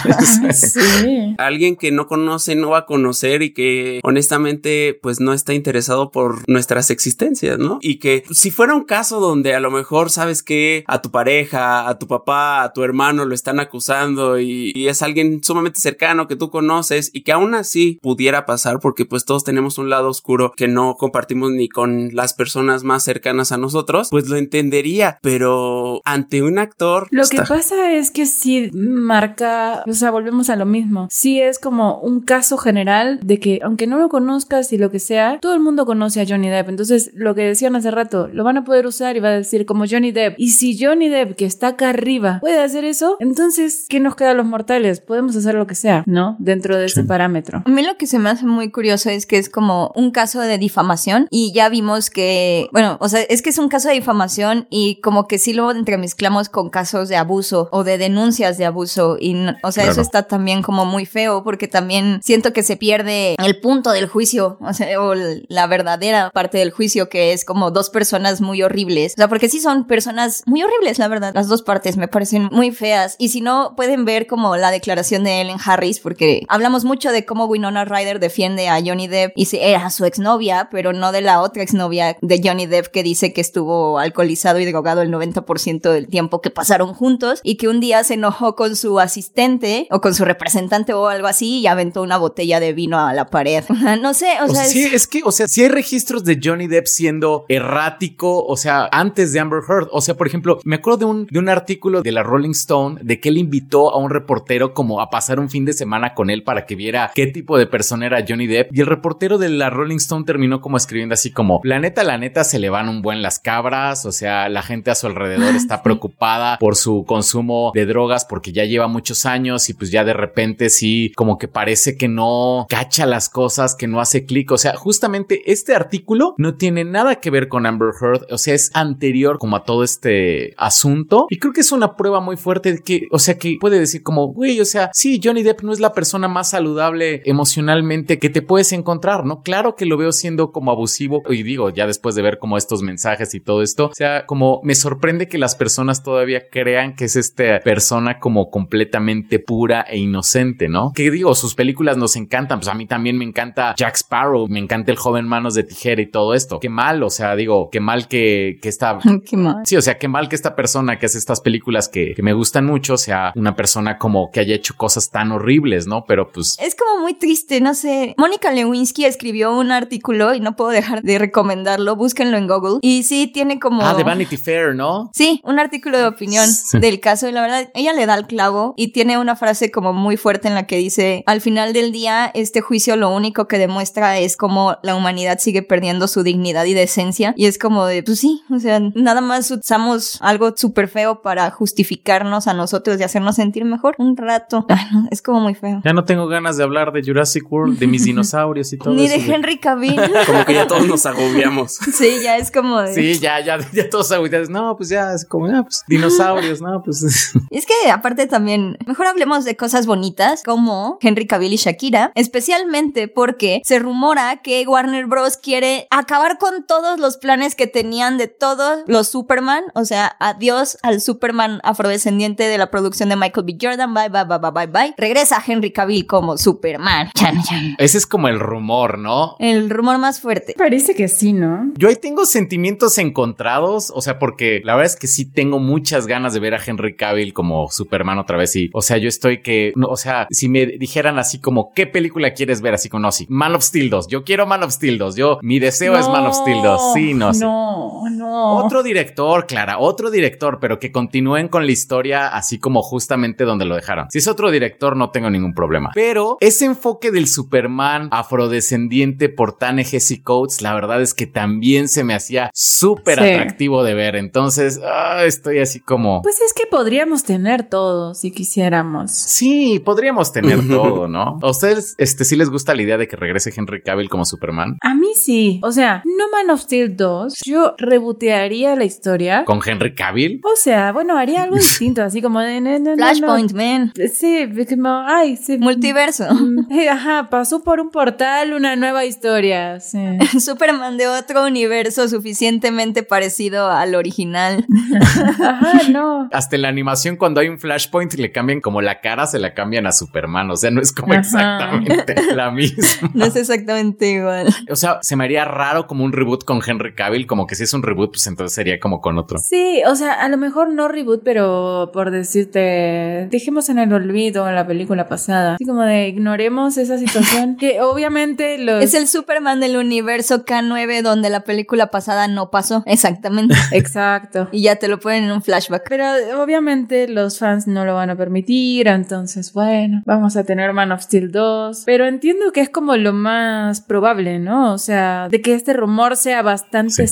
[0.53, 1.35] Sí.
[1.39, 6.11] alguien que no conoce, no va a conocer y que honestamente pues no está interesado
[6.11, 7.79] por nuestras existencias, ¿no?
[7.81, 11.89] Y que si fuera un caso donde a lo mejor sabes que a tu pareja,
[11.89, 16.27] a tu papá, a tu hermano lo están acusando y, y es alguien sumamente cercano
[16.27, 20.09] que tú conoces y que aún así pudiera pasar porque pues todos tenemos un lado
[20.09, 25.19] oscuro que no compartimos ni con las personas más cercanas a nosotros, pues lo entendería,
[25.23, 27.07] pero ante un actor...
[27.11, 31.07] Lo que pasa es que sí marca, o sea, volvemos a lo mismo.
[31.11, 34.99] Sí es como un caso general de que aunque no lo conozcas y lo que
[34.99, 36.69] sea, todo el mundo conoce a Johnny Depp.
[36.69, 39.67] Entonces, lo que decían hace rato, lo van a poder usar y va a decir
[39.67, 40.35] como Johnny Depp.
[40.39, 44.31] Y si Johnny Depp, que está acá arriba, puede hacer eso, entonces, ¿qué nos queda
[44.31, 45.01] a los mortales?
[45.01, 46.37] Podemos hacer lo que sea, ¿no?
[46.39, 47.63] Dentro de ese parámetro.
[47.67, 50.41] A mí lo que se me hace muy curioso es que es como un caso
[50.41, 53.95] de difamación y ya vimos que, bueno, o sea, es que es un caso de
[53.95, 58.65] difamación y como que sí lo entremezclamos con casos de abuso o de denuncias de
[58.65, 62.63] abuso y, no- o sea, eso está también como muy feo porque también siento que
[62.63, 67.33] se pierde el punto del juicio, o sea, o la verdadera parte del juicio que
[67.33, 71.09] es como dos personas muy horribles, o sea, porque sí son personas muy horribles, la
[71.09, 73.17] verdad, las dos partes me parecen muy feas.
[73.19, 77.25] Y si no pueden ver como la declaración de Ellen Harris porque hablamos mucho de
[77.25, 81.21] cómo Winona Ryder defiende a Johnny Depp y si era su exnovia, pero no de
[81.21, 85.91] la otra exnovia de Johnny Depp que dice que estuvo alcoholizado y drogado el 90%
[85.93, 90.01] del tiempo que pasaron juntos y que un día se enojó con su asistente o
[90.01, 93.65] con su representante o algo así y aventó una botella de vino a la pared.
[94.01, 96.20] No sé, o, O sea, sea, sí, es- es que, o sea, sí hay registros
[96.25, 99.89] de Johnny Depp siendo errático, o sea, antes de Amber Heard.
[99.93, 103.01] O sea, por ejemplo, me acuerdo de un, de un artículo de la Rolling Stone
[103.03, 106.31] de que él invitó a un reportero como a pasar un fin de semana con
[106.31, 108.71] él para que viera qué tipo de persona era Johnny Depp.
[108.73, 112.19] Y el reportero de la Rolling Stone terminó como escribiendo así como, la neta, la
[112.19, 115.55] neta, se le van un buen las cabras, o sea, la gente a su alrededor
[115.57, 120.05] está preocupada por su consumo de drogas porque ya lleva muchos años y pues ya
[120.05, 124.51] de repente sí, como que parece que no cacha las cosas, que no hace clic.
[124.53, 128.55] O sea, justamente este artículo no tiene nada que ver con Amber Heard, o sea,
[128.55, 131.27] es anterior como a todo este asunto.
[131.31, 134.03] Y creo que es una prueba muy fuerte de que, o sea, que puede decir
[134.03, 138.31] como, güey, o sea, sí, Johnny Depp no es la persona más saludable emocionalmente que
[138.31, 139.43] te puedes encontrar, ¿no?
[139.43, 142.83] Claro que lo veo siendo como abusivo y digo, ya después de ver como estos
[142.83, 147.05] mensajes y todo esto, o sea, como me sorprende que las personas todavía crean que
[147.05, 150.93] es esta persona como completamente pura e inocente, ¿no?
[150.95, 154.59] Que digo, sus películas nos encantan, pues a mí también me encanta Jack Sparrow, me
[154.59, 156.61] encanta el joven manos de tijera y todo esto.
[156.61, 159.57] Qué mal, o sea, digo, qué mal que, que esta Qué mal.
[159.65, 162.33] Sí, o sea, qué mal que esta persona que hace estas películas que, que me
[162.33, 166.05] gustan mucho sea una persona como que haya hecho cosas tan horribles, ¿no?
[166.07, 168.15] Pero pues Es como muy triste, no sé.
[168.19, 171.97] Mónica Lewinsky escribió un artículo y no puedo dejar de recomendarlo.
[171.97, 172.79] Búsquenlo en Google.
[172.83, 173.83] Y sí, tiene como.
[173.83, 175.11] Ah, de Vanity Fair, ¿no?
[175.13, 176.79] Sí, un artículo de opinión Sí.
[176.79, 179.93] del caso y la verdad, ella le da el clavo y tiene una frase como
[179.93, 183.59] muy fuerte en la que dice, al final del día, este juicio lo único que
[183.59, 188.03] demuestra es como la humanidad sigue perdiendo su dignidad y decencia y es como de,
[188.03, 193.03] pues sí, o sea, nada más usamos algo súper feo para justificarnos a nosotros y
[193.03, 194.67] hacernos sentir mejor un rato.
[194.69, 195.81] Ay, no, es como muy feo.
[195.85, 199.07] Ya no tengo ganas de hablar de Jurassic World, de mis dinosaurios y todo Ni
[199.07, 199.17] eso.
[199.17, 200.01] de Henry Cavill.
[200.27, 201.73] Como que ya todos nos agobiamos.
[201.95, 202.95] sí, ya es como de...
[202.95, 204.49] Sí, ya, ya, ya todos agüitados.
[204.51, 207.03] No, pues ya es como, ah, pues dinosaurios, no, pues.
[207.51, 213.09] Es que aparte también, mejor hablemos de cosas bonitas como Henry Cavill y Shakira, especialmente
[213.09, 215.37] porque se rumora que Warner Bros.
[215.37, 220.79] quiere acabar con todos los planes que tenían de todos los Superman, o sea, adiós
[220.83, 223.57] al Superman afrodescendiente de la producción de Michael B.
[223.61, 224.95] Jordan, bye, bye, bye, bye, bye, bye.
[224.97, 227.11] Regresa Henry Cavill como Superman.
[227.15, 227.75] Chan, chan.
[227.79, 229.37] Ese es como el rumor, ¿no?
[229.39, 230.55] El rumor más fuerte.
[230.57, 231.73] Parece que sí, ¿no?
[231.77, 236.07] Yo ahí tengo sentimientos encontrados, o sea, porque la verdad es que sí tengo muchas
[236.07, 238.55] ganas de ver a Henry Cavill como Superman otra vez.
[238.57, 241.87] Y, o sea, yo estoy que, no, o sea, si me dijeran así como, ¿qué
[241.87, 242.75] película quieres ver?
[242.75, 244.09] Así como, no, sí, Man of Steel 2.
[244.09, 245.17] Yo quiero Man of Steel 2.
[245.17, 246.93] Yo, mi deseo es Man of Steel 2.
[246.95, 247.41] Sí, no, sí.
[247.41, 248.57] No, no, no.
[248.65, 253.65] Otro director, Clara, otro director, pero que continúen con la historia así como justamente donde
[253.65, 254.07] lo dejaron.
[254.11, 255.91] Si es otro director, no tengo ningún problema.
[255.95, 262.05] Pero ese enfoque del Superman afrodescendiente por Ta-Nehisi Coates, la verdad es que también se
[262.05, 263.25] me hacía súper Sí.
[263.31, 264.17] atractivo de ver.
[264.17, 266.23] Entonces, ah, estoy así como...
[266.23, 269.11] Pues es que podríamos tener todo si quisiéramos.
[269.13, 271.39] Sí, podríamos tener todo, ¿no?
[271.43, 274.77] ¿A ustedes este, sí les gusta la idea de que regrese Henry Cavill como Superman?
[274.83, 275.61] A mí sí.
[275.63, 277.75] O sea, no Man of Steel 2, yo
[278.21, 279.45] rebotearía la historia.
[279.45, 280.41] ¿Con Henry Cavill?
[280.45, 282.61] O sea, bueno, haría algo distinto, así como de...
[282.61, 282.97] no, no, no, no.
[282.97, 283.93] Flashpoint, man.
[284.13, 285.59] Sí, como, ay, sí.
[285.59, 286.33] Multiverso.
[286.33, 289.81] Mm, eh, Ajá, pasó por un portal una nueva historia.
[289.81, 289.99] Sí.
[290.41, 294.67] Superman de otro universo suficientemente parecido al original.
[295.41, 296.29] Ajá, no.
[296.33, 299.55] Hasta en la animación, cuando hay un flashpoint, le cambian como la cara, se la
[299.55, 300.51] cambian a Superman.
[300.51, 301.21] O sea, no es como Ajá.
[301.21, 303.11] exactamente la misma.
[303.15, 304.55] No es exactamente igual.
[304.69, 307.65] O sea, se me haría raro como un reboot con Henry Cavill, como que si
[307.65, 309.39] es un reboot, pues entonces sería como con otro.
[309.39, 314.51] Sí, o sea, a lo mejor no reboot, pero por decirte, dejemos en el olvido
[314.51, 315.55] la película pasada.
[315.55, 317.57] Así como de ignoremos esa situación.
[317.59, 318.83] que obviamente los.
[318.83, 322.83] Es el Superman del universo K9 donde la película pasada no pasó.
[322.87, 323.55] Exactamente.
[323.73, 324.49] Exacto.
[324.53, 325.89] Y ya te lo ponen en un flashback.
[325.89, 326.05] Pero
[326.43, 331.03] obviamente los fans no lo van a permitir, entonces bueno, vamos a tener Man of
[331.03, 331.83] Steel 2.
[331.87, 334.73] Pero entiendo que es como lo más probable, ¿no?
[334.73, 337.07] O sea, de que este rumor sea bastante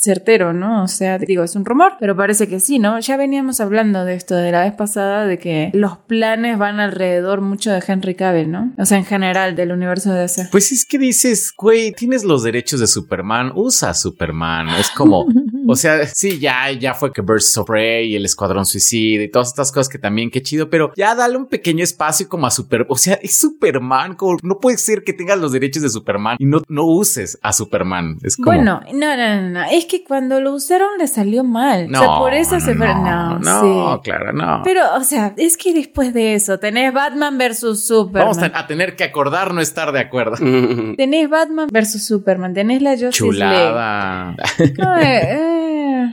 [0.00, 0.84] certero, ¿no?
[0.84, 3.00] O sea, digo, es un rumor, pero parece que sí, ¿no?
[3.00, 7.40] Ya veníamos hablando de esto de la vez pasada, de que los planes van alrededor
[7.40, 8.72] mucho de Henry Cavill, ¿no?
[8.78, 10.48] O sea, en general, del universo de DC.
[10.52, 14.68] Pues es que dices, güey, tienes los derechos de Superman, usa Superman.
[14.78, 15.26] Es como,
[15.66, 19.30] o sea, sí, ya, ya fue que Birds of Prey y el Escuadrón Suicida y
[19.30, 22.50] todas estas cosas que también, qué chido, pero ya dale un pequeño espacio como a
[22.50, 26.36] Super, o sea, es Superman, como, no puede ser que tengas los derechos de Superman
[26.38, 28.18] y no, no uses a Superman.
[28.22, 31.90] Es como, Bueno, no, no, no, no, es que cuando lo usaron le salió mal.
[31.90, 32.74] no, o sea, por eso se...
[32.76, 34.00] no, No, no, sí.
[34.04, 34.60] claro, no.
[34.62, 38.34] Pero, o sea, es que después de eso tenés Batman versus Superman.
[38.36, 40.36] Vamos a, a tener que acordar no estar de acuerdo.
[40.96, 44.36] Tenés Batman versus Superman, tenés la Justice Chulada.
[44.58, 44.74] League.
[44.78, 45.57] No, eh, eh,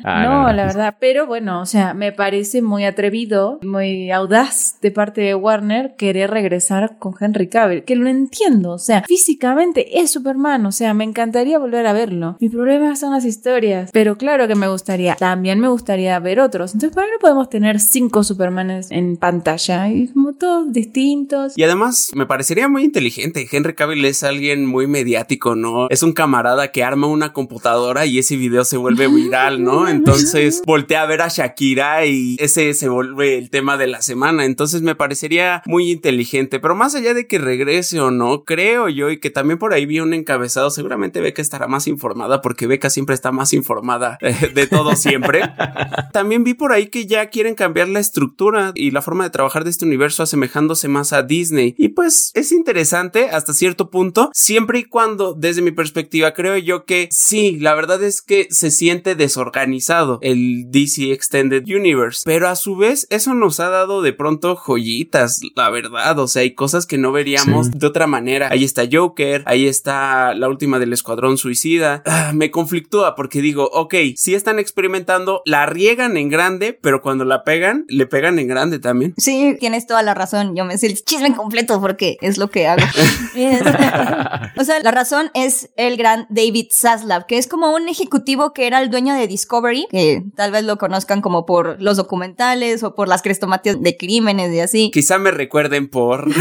[0.03, 0.53] Ah, no, no, no.
[0.53, 0.95] la verdad.
[0.99, 6.31] Pero bueno, o sea, me parece muy atrevido, muy audaz de parte de Warner querer
[6.31, 7.83] regresar con Henry Cavill.
[7.83, 12.37] Que lo entiendo, o sea, físicamente es Superman, o sea, me encantaría volver a verlo.
[12.39, 13.89] Mi problema son las historias.
[13.91, 15.15] Pero claro que me gustaría.
[15.15, 16.73] También me gustaría ver otros.
[16.73, 19.89] Entonces, ¿por qué no podemos tener cinco Supermanes en pantalla?
[19.89, 21.57] Y como todos distintos.
[21.57, 23.47] Y además me parecería muy inteligente.
[23.51, 25.87] Henry Cavill es alguien muy mediático, ¿no?
[25.89, 29.87] Es un camarada que arma una computadora y ese video se vuelve viral, ¿no?
[29.95, 34.45] Entonces voltea a ver a Shakira y ese se vuelve el tema de la semana.
[34.45, 36.59] Entonces me parecería muy inteligente.
[36.59, 39.85] Pero más allá de que regrese o no, creo yo y que también por ahí
[39.85, 40.69] vi un encabezado.
[40.69, 45.41] Seguramente Beca estará más informada porque Beca siempre está más informada eh, de todo siempre.
[46.13, 49.63] También vi por ahí que ya quieren cambiar la estructura y la forma de trabajar
[49.63, 51.75] de este universo asemejándose más a Disney.
[51.77, 56.85] Y pues es interesante hasta cierto punto, siempre y cuando desde mi perspectiva creo yo
[56.85, 59.74] que sí, la verdad es que se siente desorganizado
[60.21, 65.41] el DC Extended Universe, pero a su vez eso nos ha dado de pronto joyitas,
[65.55, 68.49] la verdad, o sea, hay cosas que no veríamos de otra manera.
[68.51, 72.03] Ahí está Joker, ahí está la última del Escuadrón Suicida.
[72.05, 77.25] Ah, me conflictúa porque digo, ok, sí están experimentando, la riegan en grande, pero cuando
[77.25, 79.13] la pegan, le pegan en grande también.
[79.17, 80.55] Sí, tienes toda la razón.
[80.55, 82.83] Yo me sé el chisme completo porque es lo que hago.
[84.57, 88.67] O sea, la razón es el gran David Zaslav, que es como un ejecutivo que
[88.67, 92.95] era el dueño de Discovery, que tal vez lo conozcan como por los documentales o
[92.95, 94.91] por las crestomatías de crímenes y así.
[94.91, 96.27] Quizá me recuerden por...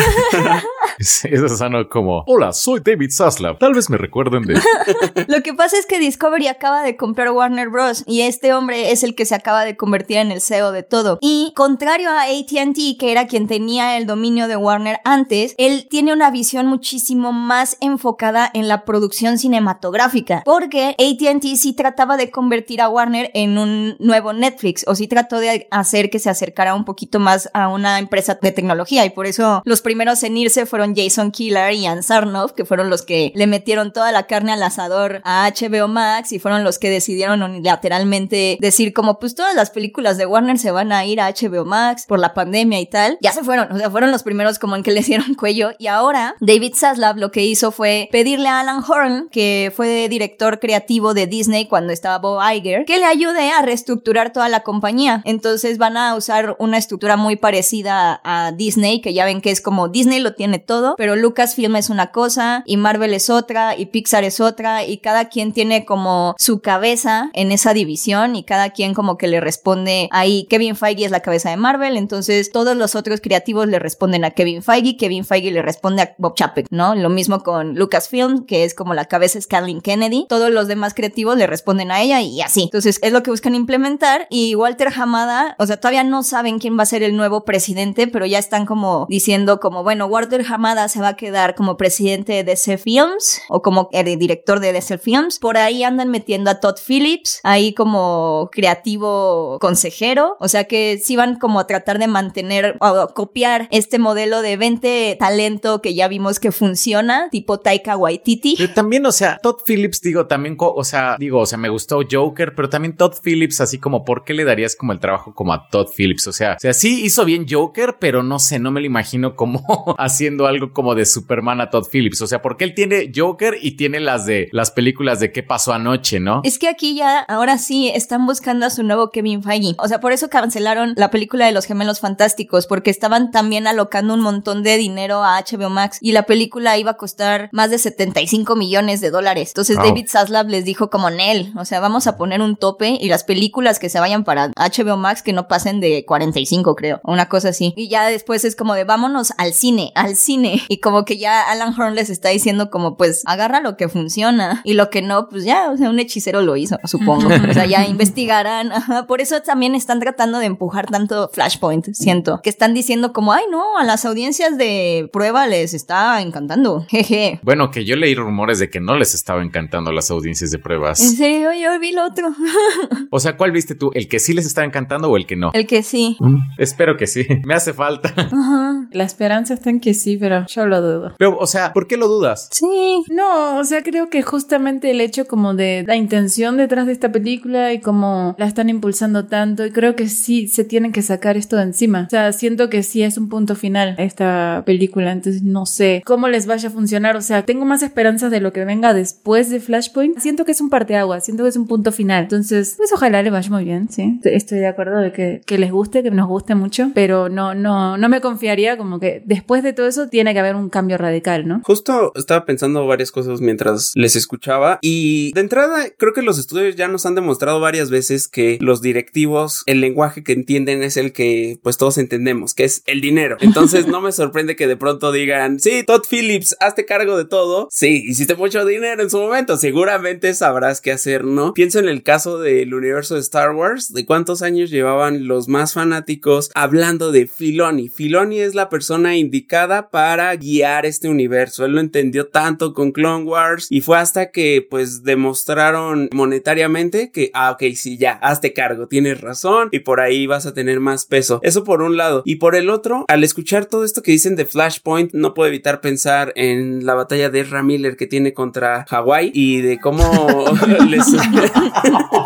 [0.98, 3.58] Eso sonó como, hola, soy David Zaslav.
[3.58, 4.54] Tal vez me recuerden de...
[5.28, 8.04] Lo que pasa es que Discovery acaba de comprar Warner Bros.
[8.06, 11.18] y este hombre es el que se acaba de convertir en el CEO de todo.
[11.20, 16.12] Y contrario a ATT, que era quien tenía el dominio de Warner antes, él tiene
[16.12, 20.42] una visión muchísimo más enfocada en la producción cinematográfica.
[20.44, 25.38] Porque ATT sí trataba de convertir a Warner en un nuevo Netflix o sí trató
[25.38, 29.26] de hacer que se acercara un poquito más a una empresa de tecnología y por
[29.26, 33.32] eso los primeros en irse fueron Jason Killer y Ann Sarnoff, que fueron los que
[33.34, 37.42] le metieron toda la carne al asador a HBO Max y fueron los que decidieron
[37.42, 41.64] unilateralmente decir como pues todas las películas de Warner se van a ir a HBO
[41.64, 43.18] Max por la pandemia y tal.
[43.20, 45.86] Ya se fueron, o sea, fueron los primeros como en que le dieron cuello y
[45.86, 51.14] ahora David Zaslav lo que hizo fue pedirle a Alan Horn, que fue director creativo
[51.14, 55.22] de Disney cuando estaba Bob Iger, que le ayude a reestructurar toda la compañía.
[55.24, 59.60] Entonces van a usar una estructura muy parecida a Disney, que ya ven que es
[59.60, 63.86] como Disney lo tiene todo, pero Lucasfilm es una cosa y Marvel es otra y
[63.86, 68.70] Pixar es otra y cada quien tiene como su cabeza en esa división y cada
[68.70, 70.46] quien como que le responde ahí.
[70.48, 74.30] Kevin Feige es la cabeza de Marvel, entonces todos los otros creativos le responden a
[74.30, 76.94] Kevin Feige, Kevin Feige le responde a Bob Chapek, ¿no?
[76.94, 80.26] Lo mismo con Lucasfilm, que es como la cabeza es Kathleen Kennedy.
[80.28, 82.62] Todos los demás creativos le responden a ella y así.
[82.62, 86.78] Entonces es lo que buscan implementar y Walter Hamada, o sea, todavía no saben quién
[86.78, 90.88] va a ser el nuevo presidente, pero ya están como diciendo como, bueno, Walter Hamada
[90.88, 94.98] se va a quedar como presidente de DC Films o como el director de DC
[94.98, 95.38] Films.
[95.38, 100.36] Por ahí andan metiendo a Todd Phillips, ahí como creativo consejero.
[100.40, 104.56] O sea que sí van como a tratar de mantener o copiar este modelo de
[104.56, 108.56] 20 talento que ya vimos que funciona, tipo Taika Waititi.
[108.74, 112.54] También, o sea, Todd Phillips, digo, también, o sea, digo, o sea, me gustó Joker,
[112.54, 115.68] pero también Todd Phillips, así como, ¿por qué le darías como el trabajo como a
[115.68, 116.26] Todd Phillips?
[116.26, 119.36] O sea, o sea, sí hizo bien Joker, pero no sé, no me lo imagino
[119.36, 119.64] como
[119.98, 122.22] haciendo algo como de Superman a Todd Phillips.
[122.22, 125.72] O sea, porque él tiene Joker y tiene las de las películas de qué pasó
[125.72, 126.40] anoche, ¿no?
[126.44, 129.74] Es que aquí ya, ahora sí, están buscando a su nuevo Kevin Feige.
[129.78, 134.14] O sea, por eso cancelaron la película de los gemelos fantásticos, porque estaban también alocando
[134.14, 137.78] un montón de dinero a HBO Max y la película iba a costar más de
[137.78, 139.50] 75 millones de dólares.
[139.50, 143.08] Entonces David Zaslav les dijo como Nel, o sea, vamos a poner un tope y
[143.08, 147.28] las películas que se vayan para HBO Max que no pasen de 45, creo, una
[147.28, 147.72] cosa así.
[147.76, 150.62] Y ya después es como de vámonos al cine, al cine.
[150.74, 154.60] Y como que ya Alan Horn les está diciendo como pues agarra lo que funciona
[154.64, 157.28] y lo que no, pues ya, o sea, un hechicero lo hizo, supongo.
[157.50, 158.70] o sea, ya investigarán.
[159.06, 162.40] Por eso también están tratando de empujar tanto Flashpoint, siento.
[162.42, 166.84] Que están diciendo como, ay no, a las audiencias de prueba les está encantando.
[166.88, 167.40] Jeje.
[167.42, 171.00] Bueno, que yo leí rumores de que no les estaba encantando las audiencias de pruebas.
[171.00, 172.34] En serio, yo vi el otro.
[173.10, 173.90] o sea, ¿cuál viste tú?
[173.94, 175.50] ¿El que sí les estaba encantando o el que no?
[175.52, 176.16] El que sí.
[176.20, 177.26] Mm, espero que sí.
[177.44, 178.12] Me hace falta.
[178.16, 178.88] Ajá.
[178.90, 181.14] La esperanza está en que sí, pero yo lo dudo.
[181.18, 182.48] Pero, o sea, ¿por qué lo dudas?
[182.52, 183.04] Sí.
[183.10, 187.12] No, o sea, creo que justamente el hecho como de la intención detrás de esta
[187.12, 191.36] película y como la están impulsando tanto, y creo que sí se tienen que sacar
[191.36, 192.04] esto de encima.
[192.06, 196.28] O sea, siento que sí es un punto final esta película, entonces no sé cómo
[196.28, 197.16] les vaya a funcionar.
[197.16, 200.18] O sea, tengo más esperanzas de lo que venga después de Flashpoint.
[200.18, 202.24] Siento que es un parteaguas, siento que es un punto final.
[202.24, 204.20] Entonces, pues ojalá le vaya muy bien, sí.
[204.24, 207.96] Estoy de acuerdo de que, que les guste, que nos guste mucho, pero no, no,
[207.96, 211.46] no me confiaría como que después de todo eso tiene que haber un cambio radical,
[211.46, 211.60] ¿no?
[211.64, 216.76] Justo estaba pensando varias cosas mientras les escuchaba y de entrada creo que los estudios
[216.76, 221.12] ya nos han demostrado varias veces que los directivos, el lenguaje que entienden es el
[221.12, 223.36] que pues todos entendemos, que es el dinero.
[223.40, 227.68] Entonces no me sorprende que de pronto digan, sí, Todd Phillips, hazte cargo de todo.
[227.70, 231.52] Sí, hiciste mucho dinero en su momento, seguramente sabrás qué hacer, ¿no?
[231.54, 235.74] Pienso en el caso del universo de Star Wars, de cuántos años llevaban los más
[235.74, 237.88] fanáticos hablando de Filoni.
[237.88, 241.64] Filoni es la persona indicada para guiar este universo.
[241.64, 247.30] Él lo entendió tanto con Clone Wars y fue hasta que pues demostraron monetariamente que,
[247.34, 251.06] ah, ok, sí, ya, hazte cargo, tienes razón y por ahí vas a tener más
[251.06, 251.40] peso.
[251.42, 252.22] Eso por un lado.
[252.24, 255.80] Y por el otro, al escuchar todo esto que dicen de Flashpoint, no puedo evitar
[255.80, 260.04] pensar en la batalla de Ezra Miller que tiene contra Hawái y de cómo
[260.88, 261.04] les...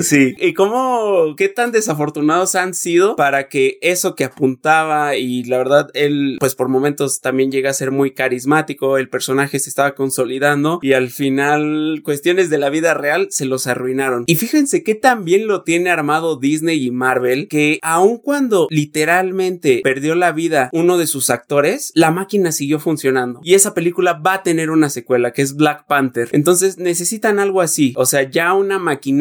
[0.00, 5.58] sí, y cómo, qué tan desafortunados han sido para que eso que apuntaba y la
[5.58, 9.94] verdad él, pues por momentos también llega a ser muy carismático, el personaje se estaba
[9.94, 14.24] consolidando y al final cuestiones de la vida real se los arruinaron.
[14.26, 20.14] Y fíjense que también lo tiene armado Disney y Marvel, que aun cuando literalmente perdió
[20.14, 23.40] la vida uno de sus actores, la máquina siguió funcionando.
[23.42, 26.28] Y esa película va a tener una secuela que es Black Panther.
[26.32, 28.78] Entonces necesitan algo así, o sea, ya una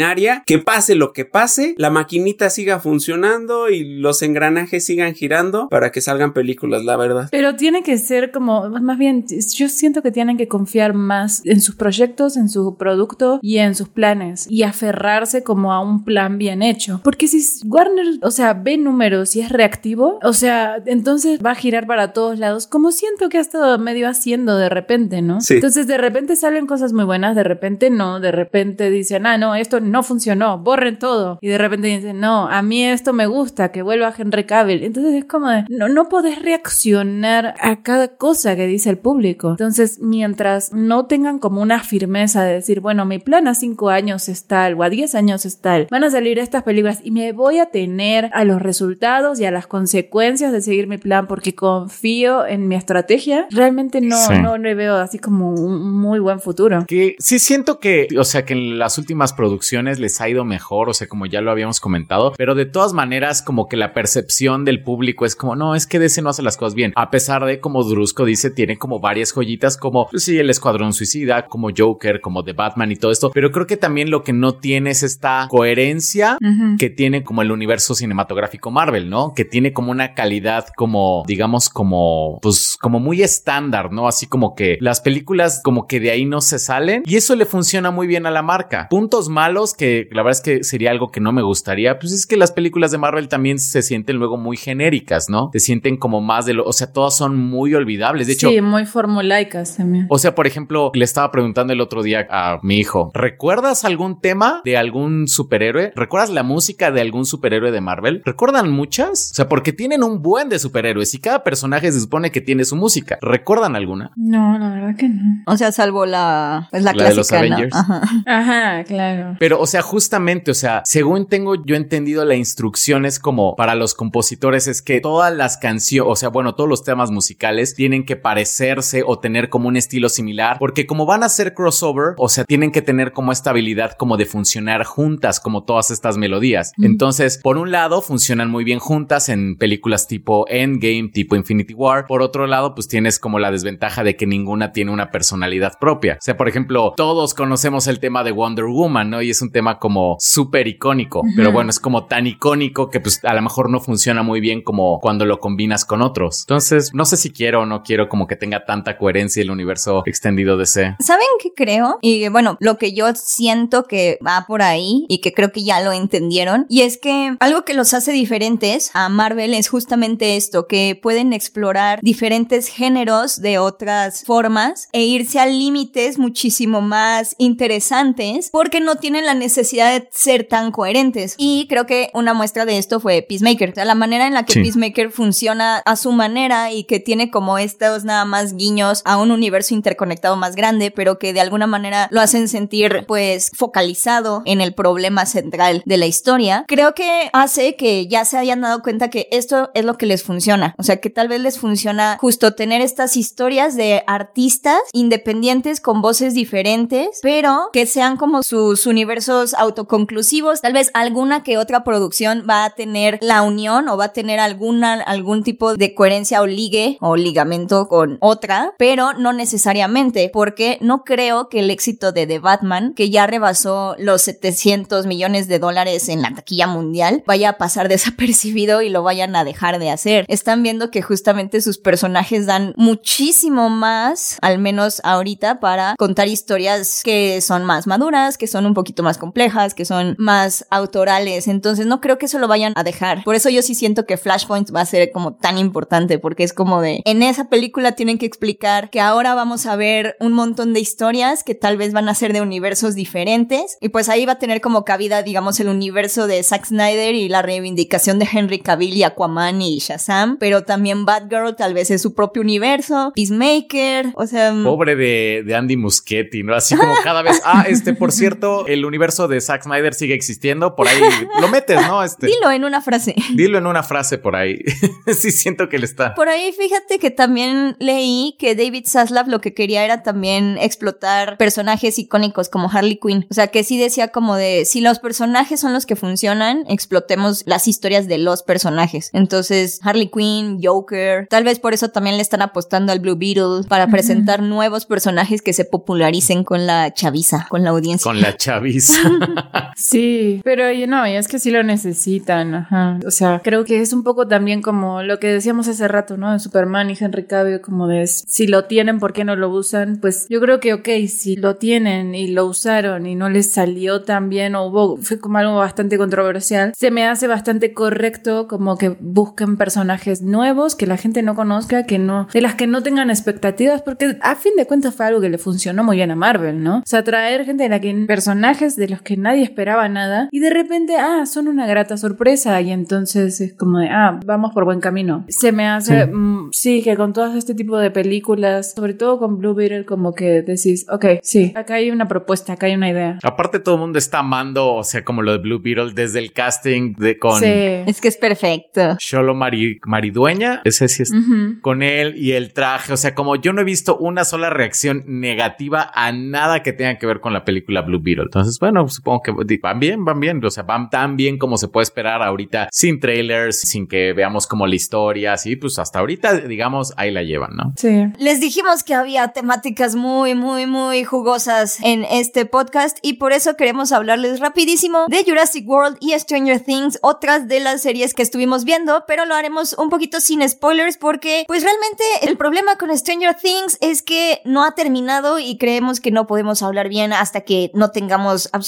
[0.08, 5.68] maquinaria que pase lo que pase, la maquinita siga funcionando y los engranajes sigan girando
[5.70, 7.28] para que salgan películas, la verdad.
[7.32, 11.62] Pero tiene que ser como, más bien, yo siento que tienen que confiar más en
[11.62, 16.38] sus proyectos, en su producto y en sus planes y aferrarse como a un plan
[16.38, 17.02] bien hecho.
[17.04, 21.56] Porque si Warner, o sea, ve números y es reactivo, o sea, entonces va a
[21.56, 25.42] girar para todos lados, como siento que ha estado medio haciendo de repente, ¿no?
[25.42, 25.56] Sí.
[25.56, 29.56] Entonces de repente salen cosas muy buenas, de repente no, de repente dicen, ah, no,
[29.56, 31.40] esto no funcionó, borren todo.
[31.42, 34.84] Y de repente dicen, no, a mí esto me gusta, que vuelva Henry Cavill.
[34.84, 39.52] Entonces es como de, no, no podés reaccionar a cada cosa que dice el público.
[39.52, 44.30] Entonces, mientras no tengan como una firmeza de decir, bueno, mi plan a cinco años
[44.30, 47.32] es tal o a diez años es tal, van a salir estas películas y me
[47.32, 51.56] voy a tener a los resultados y a las consecuencias de seguir mi plan porque
[51.56, 54.34] confío en mi estrategia, realmente no, Sí.
[54.42, 56.84] no le veo así como un muy buen futuro.
[56.88, 60.90] Que sí siento que, o sea, que en las últimas producciones les ha ido mejor,
[60.90, 64.66] o sea, como ya lo habíamos comentado, pero de todas maneras como que la percepción
[64.66, 67.46] del público es como, no, es que DC no hace las cosas bien, a pesar
[67.46, 71.70] de como Drusco dice, tiene como varias joyitas como, pues sí, el Escuadrón Suicida, como
[71.76, 74.92] Joker, como The Batman y todo esto, pero creo que también lo que no tiene
[74.92, 76.38] es esta coherencia
[76.78, 79.34] que tiene como el universo cinematográfico Marvel, ¿no?
[79.34, 84.08] Que tiene como una calidad como, digamos, como, pues como muy estándar, ¿no?
[84.08, 87.46] Así como que las películas como que de ahí no se salen y eso le
[87.46, 88.88] funciona muy bien a la marca.
[88.90, 92.26] Puntos malos que la verdad es que sería algo que no me gustaría, pues es
[92.26, 95.50] que las películas de Marvel también se sienten luego muy genéricas, ¿no?
[95.54, 98.28] Se sienten como más de lo, o sea, todas son muy olvidables.
[98.28, 100.08] De hecho, sí, muy formulaicas también.
[100.10, 104.20] O sea, por ejemplo, le estaba preguntando el otro día a mi hijo, ¿recuerdas algún
[104.20, 105.94] tema de algún superhéroe?
[105.96, 108.22] ¿Recuerdas la música de algún superhéroe de Marvel?
[108.26, 109.32] ¿Recuerdan muchas?
[109.32, 112.66] O sea, porque tienen un buen de superhéroes y cada personaje se supone que tiene
[112.66, 113.18] su música.
[113.22, 114.12] ¿Recuerdan alguna?
[114.16, 115.44] No, la verdad que no.
[115.46, 117.56] O sea, salvo la, pues la, La de los clásica, ¿no?
[117.56, 117.76] Avengers.
[117.76, 118.02] Ajá.
[118.26, 119.36] Ajá, claro.
[119.40, 123.76] Pero, o sea, justamente, o sea, según tengo yo entendido, la instrucción es como para
[123.76, 128.06] los compositores es que todas las canciones, o sea, bueno, todos los temas musicales tienen
[128.06, 132.30] que parecerse o tener como un estilo similar, porque como van a ser crossover, o
[132.30, 136.72] sea, tienen que tener como esta habilidad como de funcionar juntas, como todas estas melodías.
[136.78, 142.06] Entonces, por un lado, funcionan muy bien juntas en películas tipo Endgame, tipo Infinity War.
[142.08, 146.16] Por otro lado, pues tienes como la desventaja de que ninguna tiene una personalidad propia.
[146.16, 149.22] O sea, por ejemplo, todos conocemos el tema de Wonder Woman, ¿no?
[149.22, 153.26] Y es un tema como súper icónico, pero bueno, es como tan icónico que pues
[153.26, 156.42] a lo mejor no funciona muy bien como cuando lo combinas con otros.
[156.42, 160.04] Entonces, no sé si quiero o no quiero como que tenga tanta coherencia el universo
[160.06, 160.96] extendido de C.
[161.00, 161.98] ¿Saben qué creo?
[162.04, 165.82] Y bueno, lo que yo siento que va por ahí y que creo que ya
[165.82, 170.68] lo entendieron, y es que algo que los hace diferentes a Marvel es justamente esto,
[170.68, 178.52] que pueden explorar diferentes géneros de otras formas e irse a límites muchísimo más interesantes
[178.52, 181.36] porque no tienen la necesidad de ser tan coherentes.
[181.38, 184.44] Y creo que una muestra de esto fue Peacemaker, o sea, la manera en la
[184.44, 184.62] que Sí.
[184.62, 189.32] Peacemaker funciona a su manera y que tiene como estos nada más guiños a un
[189.32, 194.62] universo interconectado más grande, pero que de alguna manera lo hacen sentir pues focalizado en
[194.62, 199.10] el problema central de la historia, creo que hace que ya se hayan dado cuenta
[199.10, 200.74] que esto es lo que les funciona.
[200.78, 206.02] O sea, que tal vez les funciona justo tener estas historias de artistas independientes con
[206.02, 210.62] voces diferentes, pero que sean como sus universos autoconclusivos.
[210.62, 214.40] Tal vez alguna que otra producción va a tener la unión o va a tener
[214.40, 220.78] alguna, algún tipo de coherencia o ligue o ligamento con otra, pero no necesariamente, porque
[220.82, 225.60] no creo que el éxito de The Batman, que ya rebasó los 700 millones de
[225.60, 229.90] dólares en la taquilla mundial, vaya a pasar desapercibido y lo vayan a dejar de
[229.90, 230.26] hacer.
[230.28, 237.02] Están viendo que justamente sus personajes dan muchísimo más, al menos ahorita, para contar historias
[237.04, 241.48] que son más maduras, que son un poquito más complejas, que son más autorales.
[241.48, 243.24] Entonces no creo que eso lo vayan a dejar.
[243.24, 246.54] Por eso yo sí siento que Flashpoint va a ser como tan importante, porque es
[246.54, 250.74] como de, en esa película tienen que explicar que ahora vamos a ver un montón
[250.74, 253.78] de historias que tal vez van a ser de universos diferentes.
[253.82, 257.30] Y pues ahí va a tener como cabida, digamos, el universo de Zack Snyder y
[257.30, 260.38] la reivindicación de Henry Cavill y Aquaman y Shazam.
[260.38, 263.12] Pero también Batgirl tal vez es su propio universo.
[263.16, 264.54] Peacemaker, o sea...
[264.64, 266.56] Pobre de, de Andy Muschietti, ¿no?
[266.56, 270.76] Así como cada vez, ah, este, por cierto, el universo de Zack Snyder sigue existiendo,
[270.76, 271.00] por ahí
[271.40, 272.04] lo metes, ¿no?
[272.04, 273.16] Este, Dilo en una frase.
[273.36, 274.60] dilo en una frase por ahí.
[275.18, 276.14] sí siento que le está.
[276.16, 281.38] Por ahí fíjate que también leí que David Zaslav lo que quería era también explotar
[281.38, 283.26] personajes icónicos como Harley Quinn.
[283.30, 287.44] O sea, que sí decía como de, si los personajes son los que funcionan, explotemos
[287.46, 289.10] las historias de los personajes.
[289.14, 293.68] Entonces, Harley Quinn, Joker, tal vez por eso también le están apostando al Blue Beetle
[293.68, 298.04] para presentar nuevos personajes que se popularicen con la chaviza, con la audiencia.
[298.04, 298.94] Con la chaviza.
[299.76, 303.00] Sí, pero no, y es que sí lo necesitan, ajá.
[303.06, 306.34] O sea, creo que es un poco también como lo que decíamos hace rato, ¿no?
[306.34, 310.00] De Superman y Henry Cavill, como de si lo tienen, ¿por qué no lo usan?
[310.02, 314.02] Pues yo creo que, ok, si lo tienen y lo usaron y no les salió
[314.02, 318.80] tan bien o hubo, fue como algo bastante controversial, se me hace bastante correcto como
[318.80, 322.82] que busquen personajes nuevos que la gente no conozca, que no, de las que no
[322.82, 326.16] tengan expectativas, porque a fin de cuentas fue algo que le funcionó muy bien a
[326.16, 326.80] Marvel, ¿no?
[326.80, 330.40] O sea, traer gente de la que personajes de los que nadie esperaba nada y
[330.40, 334.66] de repente, ah, son una grata sorpresa y entonces es como de, ah, vamos por
[334.66, 335.26] buen camino.
[335.30, 336.12] Se me hace, Sí.
[336.12, 340.14] mm, sí, que con todo este tipo de películas, sobre todo con Blue Beetle, como
[340.14, 343.20] que decís, ok, sí, acá hay una propuesta, acá hay una idea.
[343.24, 346.32] Aparte, todo el mundo está amando, o sea, como lo de Blue Beetle desde el
[346.34, 347.46] casting de con Sí.
[347.48, 348.96] Es que es perfecto.
[349.00, 350.62] Sholo Mari- Maridueña.
[350.64, 351.12] Ese sí es.
[351.12, 351.62] Ujú.
[351.62, 355.04] Con él y el traje, o sea, como yo no he visto una sola reacción
[355.08, 358.26] negativa a nada que tenga que ver con la película Blue Beetle.
[358.26, 360.44] Entonces, bueno, supongo que van bien, van bien.
[360.44, 364.48] O sea, van tan bien como se puede esperar ahorita, sin trailers, sin que veamos
[364.48, 367.74] como la historia, así, pues hasta ahorita, digamos, ahí la llevan, ¿no?
[367.78, 368.06] Sí.
[368.20, 373.56] Les dijimos que había temáticas muy, muy, muy jugosas en este podcast y por eso
[373.56, 378.64] queremos hablarles rapidísimo de Jurassic World y Stranger Things, otras de las series que estuvimos
[378.64, 383.36] viendo, pero lo haremos un poquito sin spoilers porque, pues realmente el problema con Stranger
[383.36, 387.72] Things es que no ha terminado y creemos que no podemos hablar bien hasta que
[387.74, 388.67] no tengamos absolutamente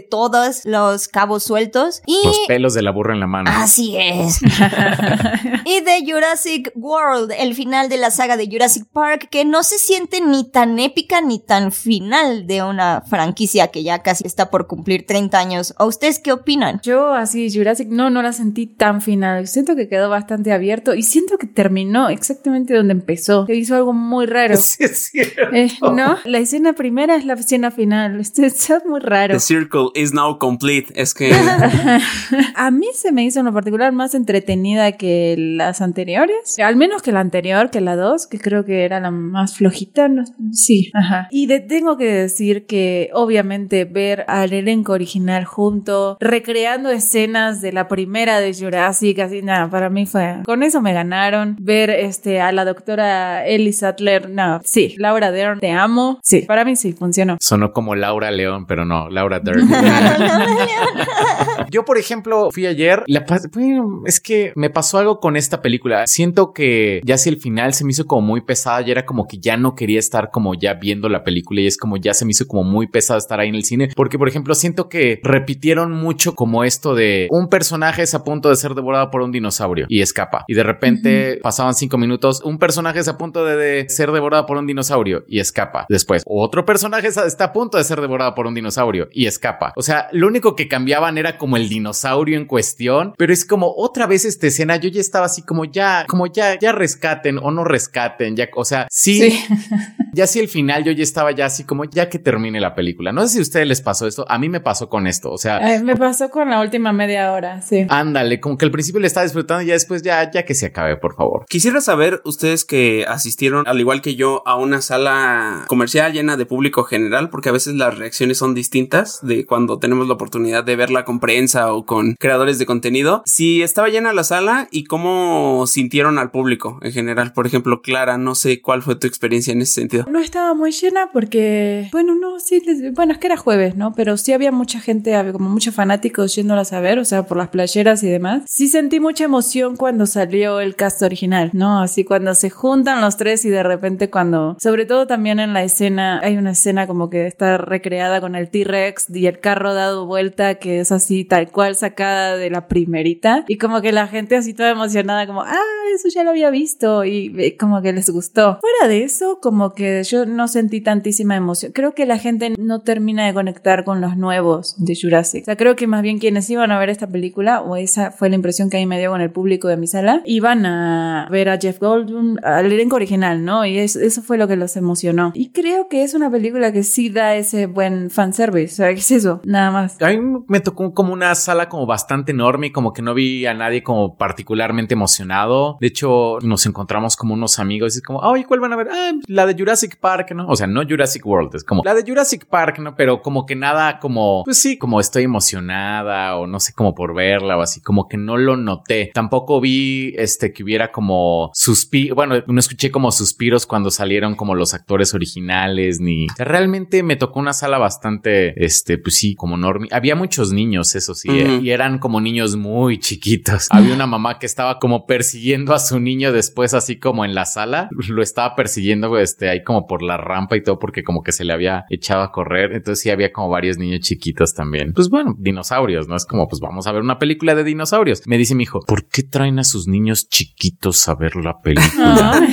[0.00, 2.02] todos los cabos sueltos.
[2.06, 2.20] Y...
[2.24, 3.50] Los pelos de la burra en la mano.
[3.52, 4.40] Así es.
[5.64, 9.78] y de Jurassic World, el final de la saga de Jurassic Park, que no se
[9.78, 14.66] siente ni tan épica ni tan final de una franquicia que ya casi está por
[14.66, 15.74] cumplir 30 años.
[15.78, 16.80] ¿A ustedes qué opinan?
[16.82, 19.48] Yo así, Jurassic, no, no la sentí tan final.
[19.48, 23.46] Siento que quedó bastante abierto y siento que terminó exactamente donde empezó.
[23.46, 24.56] Que hizo algo muy raro.
[24.62, 25.42] Sí, es cierto.
[25.52, 26.16] Eh, ¿No?
[26.24, 28.20] La escena primera es la escena final.
[28.20, 29.31] Esto está muy raro.
[29.32, 30.92] The circle is now complete.
[30.94, 31.32] Es que
[32.54, 36.58] A mí se me hizo en lo particular más entretenida que las anteriores.
[36.58, 40.08] Al menos que la anterior, que la 2, que creo que era la más flojita.
[40.08, 41.28] no- sí, ajá.
[41.30, 47.72] Y de- tengo que decir que obviamente ver al elenco original junto, recreando escenas de
[47.72, 50.38] la primera de Jurassic, así nada, para mí fue.
[50.44, 51.56] Con eso me ganaron.
[51.60, 56.18] Ver este a la doctora Ellie Sattler, no, sí, Laura Dern, te amo.
[56.22, 57.36] Sí, para mí sí funcionó.
[57.40, 59.68] Sonó como Laura León, pero no, Laura Dern.
[61.72, 66.06] Yo, por ejemplo, fui ayer, la bueno, es que me pasó algo con esta película.
[66.06, 69.26] Siento que ya si el final se me hizo como muy pesada y era como
[69.26, 72.26] que ya no quería estar como ya viendo la película y es como ya se
[72.26, 73.88] me hizo como muy pesado estar ahí en el cine.
[73.96, 78.50] Porque, por ejemplo, siento que repitieron mucho como esto de un personaje es a punto
[78.50, 80.44] de ser devorado por un dinosaurio y escapa.
[80.48, 84.44] Y de repente pasaban cinco minutos, un personaje es a punto de, de ser devorado
[84.44, 85.86] por un dinosaurio y escapa.
[85.88, 89.72] Después, otro personaje está a punto de ser devorado por un dinosaurio y escapa.
[89.74, 93.72] O sea, lo único que cambiaban era como el dinosaurio en cuestión, pero es como
[93.76, 97.50] otra vez esta escena, yo ya estaba así como ya, como ya, ya rescaten o
[97.50, 99.38] no rescaten, ya, o sea, sí,
[100.12, 103.12] ya si el final yo ya estaba ya así como ya que termine la película.
[103.12, 105.38] No sé si a ustedes les pasó esto, a mí me pasó con esto, o
[105.38, 107.86] sea, Ay, me pasó con la última media hora, sí.
[107.88, 110.66] ándale, como que al principio le estaba disfrutando y ya después ya, ya que se
[110.66, 111.44] acabe, por favor.
[111.48, 116.46] Quisiera saber, ustedes que asistieron, al igual que yo, a una sala comercial llena de
[116.46, 120.76] público general, porque a veces las reacciones son distintas de cuando tenemos la oportunidad de
[120.76, 123.22] verla con prensa o con creadores de contenido.
[123.26, 127.32] Si estaba llena la sala y cómo sintieron al público en general.
[127.32, 130.04] Por ejemplo, Clara, no sé cuál fue tu experiencia en ese sentido.
[130.08, 132.62] No estaba muy llena porque, bueno, no, sí,
[132.94, 133.92] bueno, es que era jueves, ¿no?
[133.94, 137.48] Pero sí había mucha gente, como muchos fanáticos yéndolas a ver, o sea, por las
[137.48, 138.42] playeras y demás.
[138.46, 141.82] Sí sentí mucha emoción cuando salió el cast original, ¿no?
[141.82, 145.64] Así cuando se juntan los tres y de repente cuando, sobre todo también en la
[145.64, 150.06] escena, hay una escena como que está recreada con el T-Rex y el carro dado
[150.06, 153.44] vuelta, que es así tal cual sacada de la primerita.
[153.48, 155.58] Y como que la gente así toda emocionada, como, ah,
[155.94, 158.58] eso ya lo había visto y eh, como que les gustó.
[158.60, 161.72] Fuera de eso, como que yo no sentí tantísima emoción.
[161.72, 165.42] Creo que la gente no termina de conectar con los nuevos de Jurassic.
[165.42, 168.28] O sea, creo que más bien quienes iban a ver esta película, o esa fue
[168.28, 171.28] la impresión que a mí me dio con el público de mi sala, iban a
[171.30, 173.64] ver a Jeff Goldblum, al elenco original, ¿no?
[173.66, 175.32] Y es- eso fue lo que los emocionó.
[175.34, 178.72] Y creo que es una película que sí da ese buen fanservice.
[178.72, 179.40] O sea, ¿qué es eso?
[179.44, 180.00] Nada más.
[180.00, 180.18] A mí
[180.48, 183.82] me tocó como una sala como bastante enorme y como que no vi a nadie
[183.82, 185.76] como particularmente emocionado.
[185.80, 188.76] De hecho, nos encontramos como unos amigos y es como, "Ah, oye, ¿cuál van a
[188.76, 188.88] ver?
[188.90, 190.46] Ah, la de Jurassic Park, ¿no?
[190.48, 192.94] O sea, no Jurassic World, es como la de Jurassic Park, ¿no?
[192.94, 197.14] Pero como que nada como, pues sí, como estoy emocionada o no sé cómo por
[197.14, 199.10] verla o así, como que no lo noté.
[199.14, 204.54] Tampoco vi este que hubiera como suspiros, bueno, no escuché como suspiros cuando salieron como
[204.54, 209.88] los actores originales ni realmente me tocó una sala bastante este pues sí, como enorme.
[209.90, 213.68] Había muchos niños, eso y eran como niños muy chiquitos.
[213.70, 217.44] Había una mamá que estaba como persiguiendo a su niño después así como en la
[217.44, 221.32] sala, lo estaba persiguiendo este ahí como por la rampa y todo porque como que
[221.32, 222.72] se le había echado a correr.
[222.72, 224.92] Entonces sí había como varios niños chiquitos también.
[224.92, 226.16] Pues bueno, dinosaurios, ¿no?
[226.16, 228.22] Es como pues vamos a ver una película de dinosaurios.
[228.26, 232.40] Me dice mi hijo, ¿por qué traen a sus niños chiquitos a ver la película?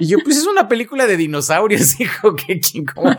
[0.00, 3.16] Y yo, pues es una película de dinosaurios, hijo, que quién cómo?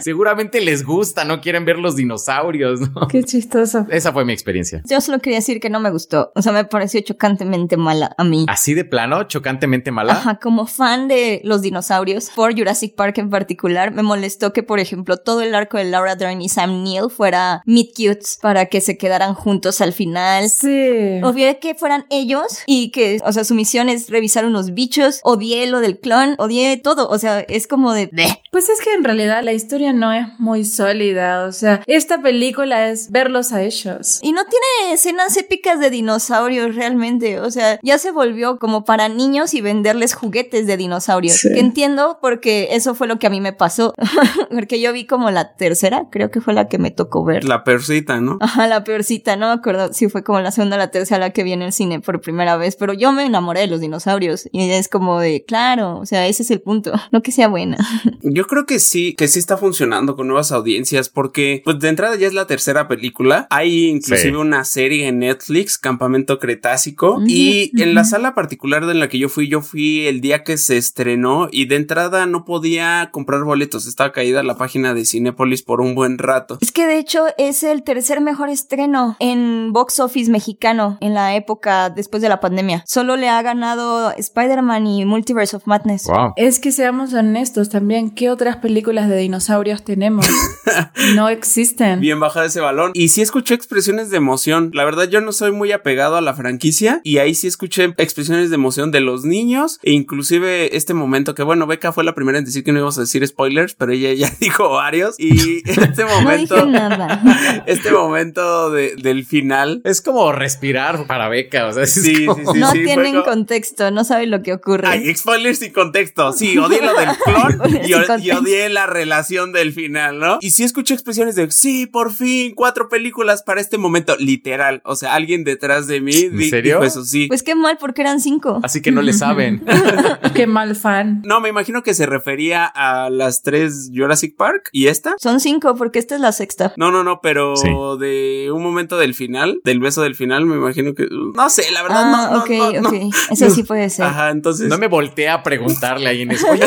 [0.00, 3.06] Seguramente les gusta, no quieren ver los dinosaurios, ¿no?
[3.12, 3.86] Qué chistoso.
[3.90, 4.82] Esa fue mi experiencia.
[4.88, 6.32] Yo solo quería decir que no me gustó.
[6.34, 8.46] O sea, me pareció chocantemente mala a mí.
[8.48, 10.14] Así de plano, chocantemente mala.
[10.14, 14.80] Ajá, como fan de los dinosaurios, por Jurassic Park en particular, me molestó que, por
[14.80, 18.80] ejemplo, todo el arco de Laura Dern y Sam Neill fuera meet cutes para que
[18.80, 20.48] se quedaran juntos al final.
[20.48, 21.20] Sí.
[21.22, 25.20] Odié que fueran ellos y que, o sea, su misión es revisar unos bichos.
[25.22, 27.08] Odié lo del clon, odié todo.
[27.08, 28.06] O sea, es como de...
[28.06, 28.40] "Bleh".
[28.50, 32.88] Pues es que en realidad la historia no es muy sólida, o sea, esta película
[32.88, 34.18] es verlos a ellos.
[34.22, 39.08] Y no tiene escenas épicas de dinosaurios realmente, o sea, ya se volvió como para
[39.08, 41.36] niños y venderles juguetes de dinosaurios.
[41.36, 41.48] Sí.
[41.52, 43.94] Que entiendo porque eso fue lo que a mí me pasó,
[44.50, 47.44] porque yo vi como la tercera, creo que fue la que me tocó ver.
[47.44, 48.38] La persita, ¿no?
[48.40, 51.30] Ajá, la peorcita, no me acuerdo si fue como la segunda o la tercera la
[51.30, 54.48] que vi en el cine por primera vez, pero yo me enamoré de los dinosaurios
[54.52, 57.76] y es como de, claro, o sea, ese es el punto, no que sea buena.
[58.22, 62.16] Yo creo que sí, que sí está funcionando con nuevas audiencias porque pues de entrada
[62.16, 63.46] ya es la tercera película.
[63.50, 64.36] Hay inclusive Sí.
[64.36, 69.28] una serie en Netflix, Campamento Cretácico, y en la sala particular en la que yo
[69.28, 73.86] fui, yo fui el día que se estrenó y de entrada no podía comprar boletos,
[73.86, 76.58] estaba caída la página de Cinépolis por un buen rato.
[76.60, 81.34] Es que de hecho es el tercer mejor estreno en box office mexicano en la
[81.34, 82.84] época después de la pandemia.
[82.86, 86.04] Solo le ha ganado Spider-Man y Multiverse of Madness.
[86.06, 86.32] Wow.
[86.36, 90.26] Es que seamos honestos también, ¿qué otras películas de dinosaurios tenemos?
[91.14, 92.00] no existen.
[92.00, 92.92] Bien bajado ese balón.
[92.94, 94.70] Y sí escuché expresiones de emoción.
[94.74, 97.00] La verdad, yo no soy muy apegado a la franquicia.
[97.04, 99.78] Y ahí sí escuché expresiones de emoción de los niños.
[99.82, 102.98] E inclusive este momento que, bueno, Beca fue la primera en decir que no íbamos
[102.98, 105.14] a decir spoilers, pero ella ya dijo varios.
[105.18, 106.54] Y este No momento.
[106.54, 107.62] dije nada.
[107.66, 109.80] este momento de- del final.
[109.84, 112.58] Es como respirar para beca, o sea, Sí, sí, como- sí.
[112.60, 114.88] no tienen como- contexto, no saben lo que ocurre.
[114.88, 116.32] Ay, spoilers sin contexto.
[116.32, 120.38] Sí, odié lo del clon y, y odié la relación del final, ¿no?
[120.40, 124.16] Y sí escuché expresiones de, sí, por fin, cuatro películas para este momento.
[124.18, 124.80] Literal.
[124.84, 126.76] O sea, alguien detrás de mí ¿En di- serio?
[126.76, 127.26] dijo eso, sí.
[127.28, 128.60] Pues qué mal porque eran cinco.
[128.62, 129.62] Así que no le saben.
[130.34, 131.22] Qué mal fan.
[131.24, 135.14] No, me imagino que se refería a las tres Jurassic Park y esta.
[135.18, 136.72] Son cinco porque esta es la sexta.
[136.76, 137.68] No, no, no, pero Sí.
[138.00, 141.06] de un momento del final, del beso del final, me imagino que.
[141.34, 142.88] No sé, la verdad, Ah, no, no, ok, no, no.
[142.88, 143.14] ok.
[143.30, 144.06] Eso sí puede ser.
[144.06, 144.68] Ajá, entonces.
[144.68, 146.44] No me volteé a preguntarle a Inés.
[146.50, 146.64] Oye,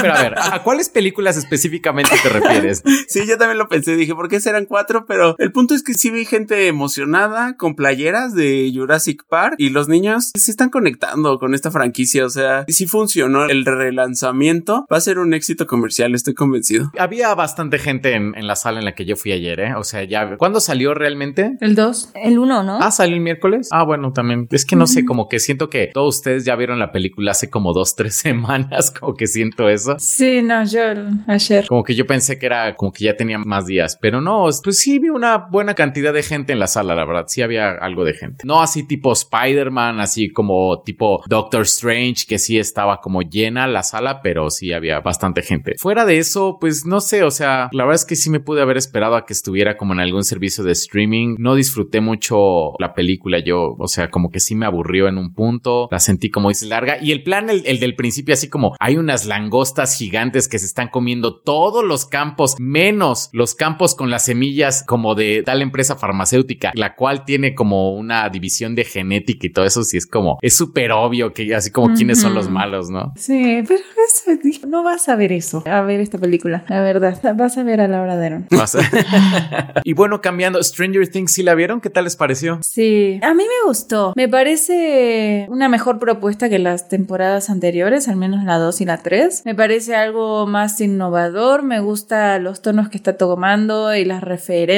[0.00, 2.82] pero a ver, ¿a cuáles películas específicamente te refieres?
[3.08, 5.04] Sí, yo también lo pensé, dije, ¿por qué serán cuatro?
[5.06, 9.70] Pero el punto es que sí vi gente emocionada con playeras de Jurassic Park y
[9.70, 14.96] los niños se están conectando con esta franquicia, o sea, sí funcionó el relanzamiento, va
[14.96, 16.90] a ser un éxito comercial, estoy convencido.
[16.98, 19.74] Había bastante gente en, en la sala en la que yo fui ayer, ¿eh?
[19.74, 20.36] O sea, ya.
[20.36, 21.56] ¿Cuándo salió realmente?
[21.60, 22.12] El 2.
[22.14, 22.78] El uno, ¿no?
[22.80, 23.68] Ah, salió el miércoles.
[23.70, 24.48] Ah, bueno, también.
[24.50, 27.50] Es que no sé, como que siento que todos ustedes ya vieron la película hace
[27.50, 29.96] como dos, tres semanas, como que siento eso.
[29.98, 30.80] Sí, no, yo
[31.26, 31.66] ayer.
[31.66, 34.78] Como que yo pensé que era como que ya tenía más días, pero no, pues
[34.78, 38.14] sí una buena cantidad de gente en la sala, la verdad, sí había algo de
[38.14, 38.44] gente.
[38.46, 43.82] No así tipo Spider-Man, así como tipo Doctor Strange, que sí estaba como llena la
[43.82, 45.74] sala, pero sí había bastante gente.
[45.78, 48.62] Fuera de eso, pues no sé, o sea, la verdad es que sí me pude
[48.62, 51.36] haber esperado a que estuviera como en algún servicio de streaming.
[51.38, 55.34] No disfruté mucho la película yo, o sea, como que sí me aburrió en un
[55.34, 58.96] punto, la sentí como dice larga y el plan, el del principio, así como hay
[58.96, 64.24] unas langostas gigantes que se están comiendo todos los campos, menos los campos con las
[64.24, 69.50] semillas como de tal empresa farmacéutica, la cual tiene como una división de genética y
[69.50, 72.90] todo eso, sí es como, es súper obvio que así como quiénes son los malos,
[72.90, 73.12] ¿no?
[73.16, 77.18] Sí, pero eso, no vas a ver eso, a ver esta película, la verdad.
[77.34, 78.46] Vas a ver a Laura Dern.
[78.52, 81.80] A- y bueno, cambiando, Stranger Things, ¿sí la vieron?
[81.80, 82.60] ¿Qué tal les pareció?
[82.64, 84.12] Sí, a mí me gustó.
[84.14, 88.98] Me parece una mejor propuesta que las temporadas anteriores, al menos la 2 y la
[88.98, 89.42] 3.
[89.44, 94.73] Me parece algo más innovador, me gusta los tonos que está tomando y las referencias.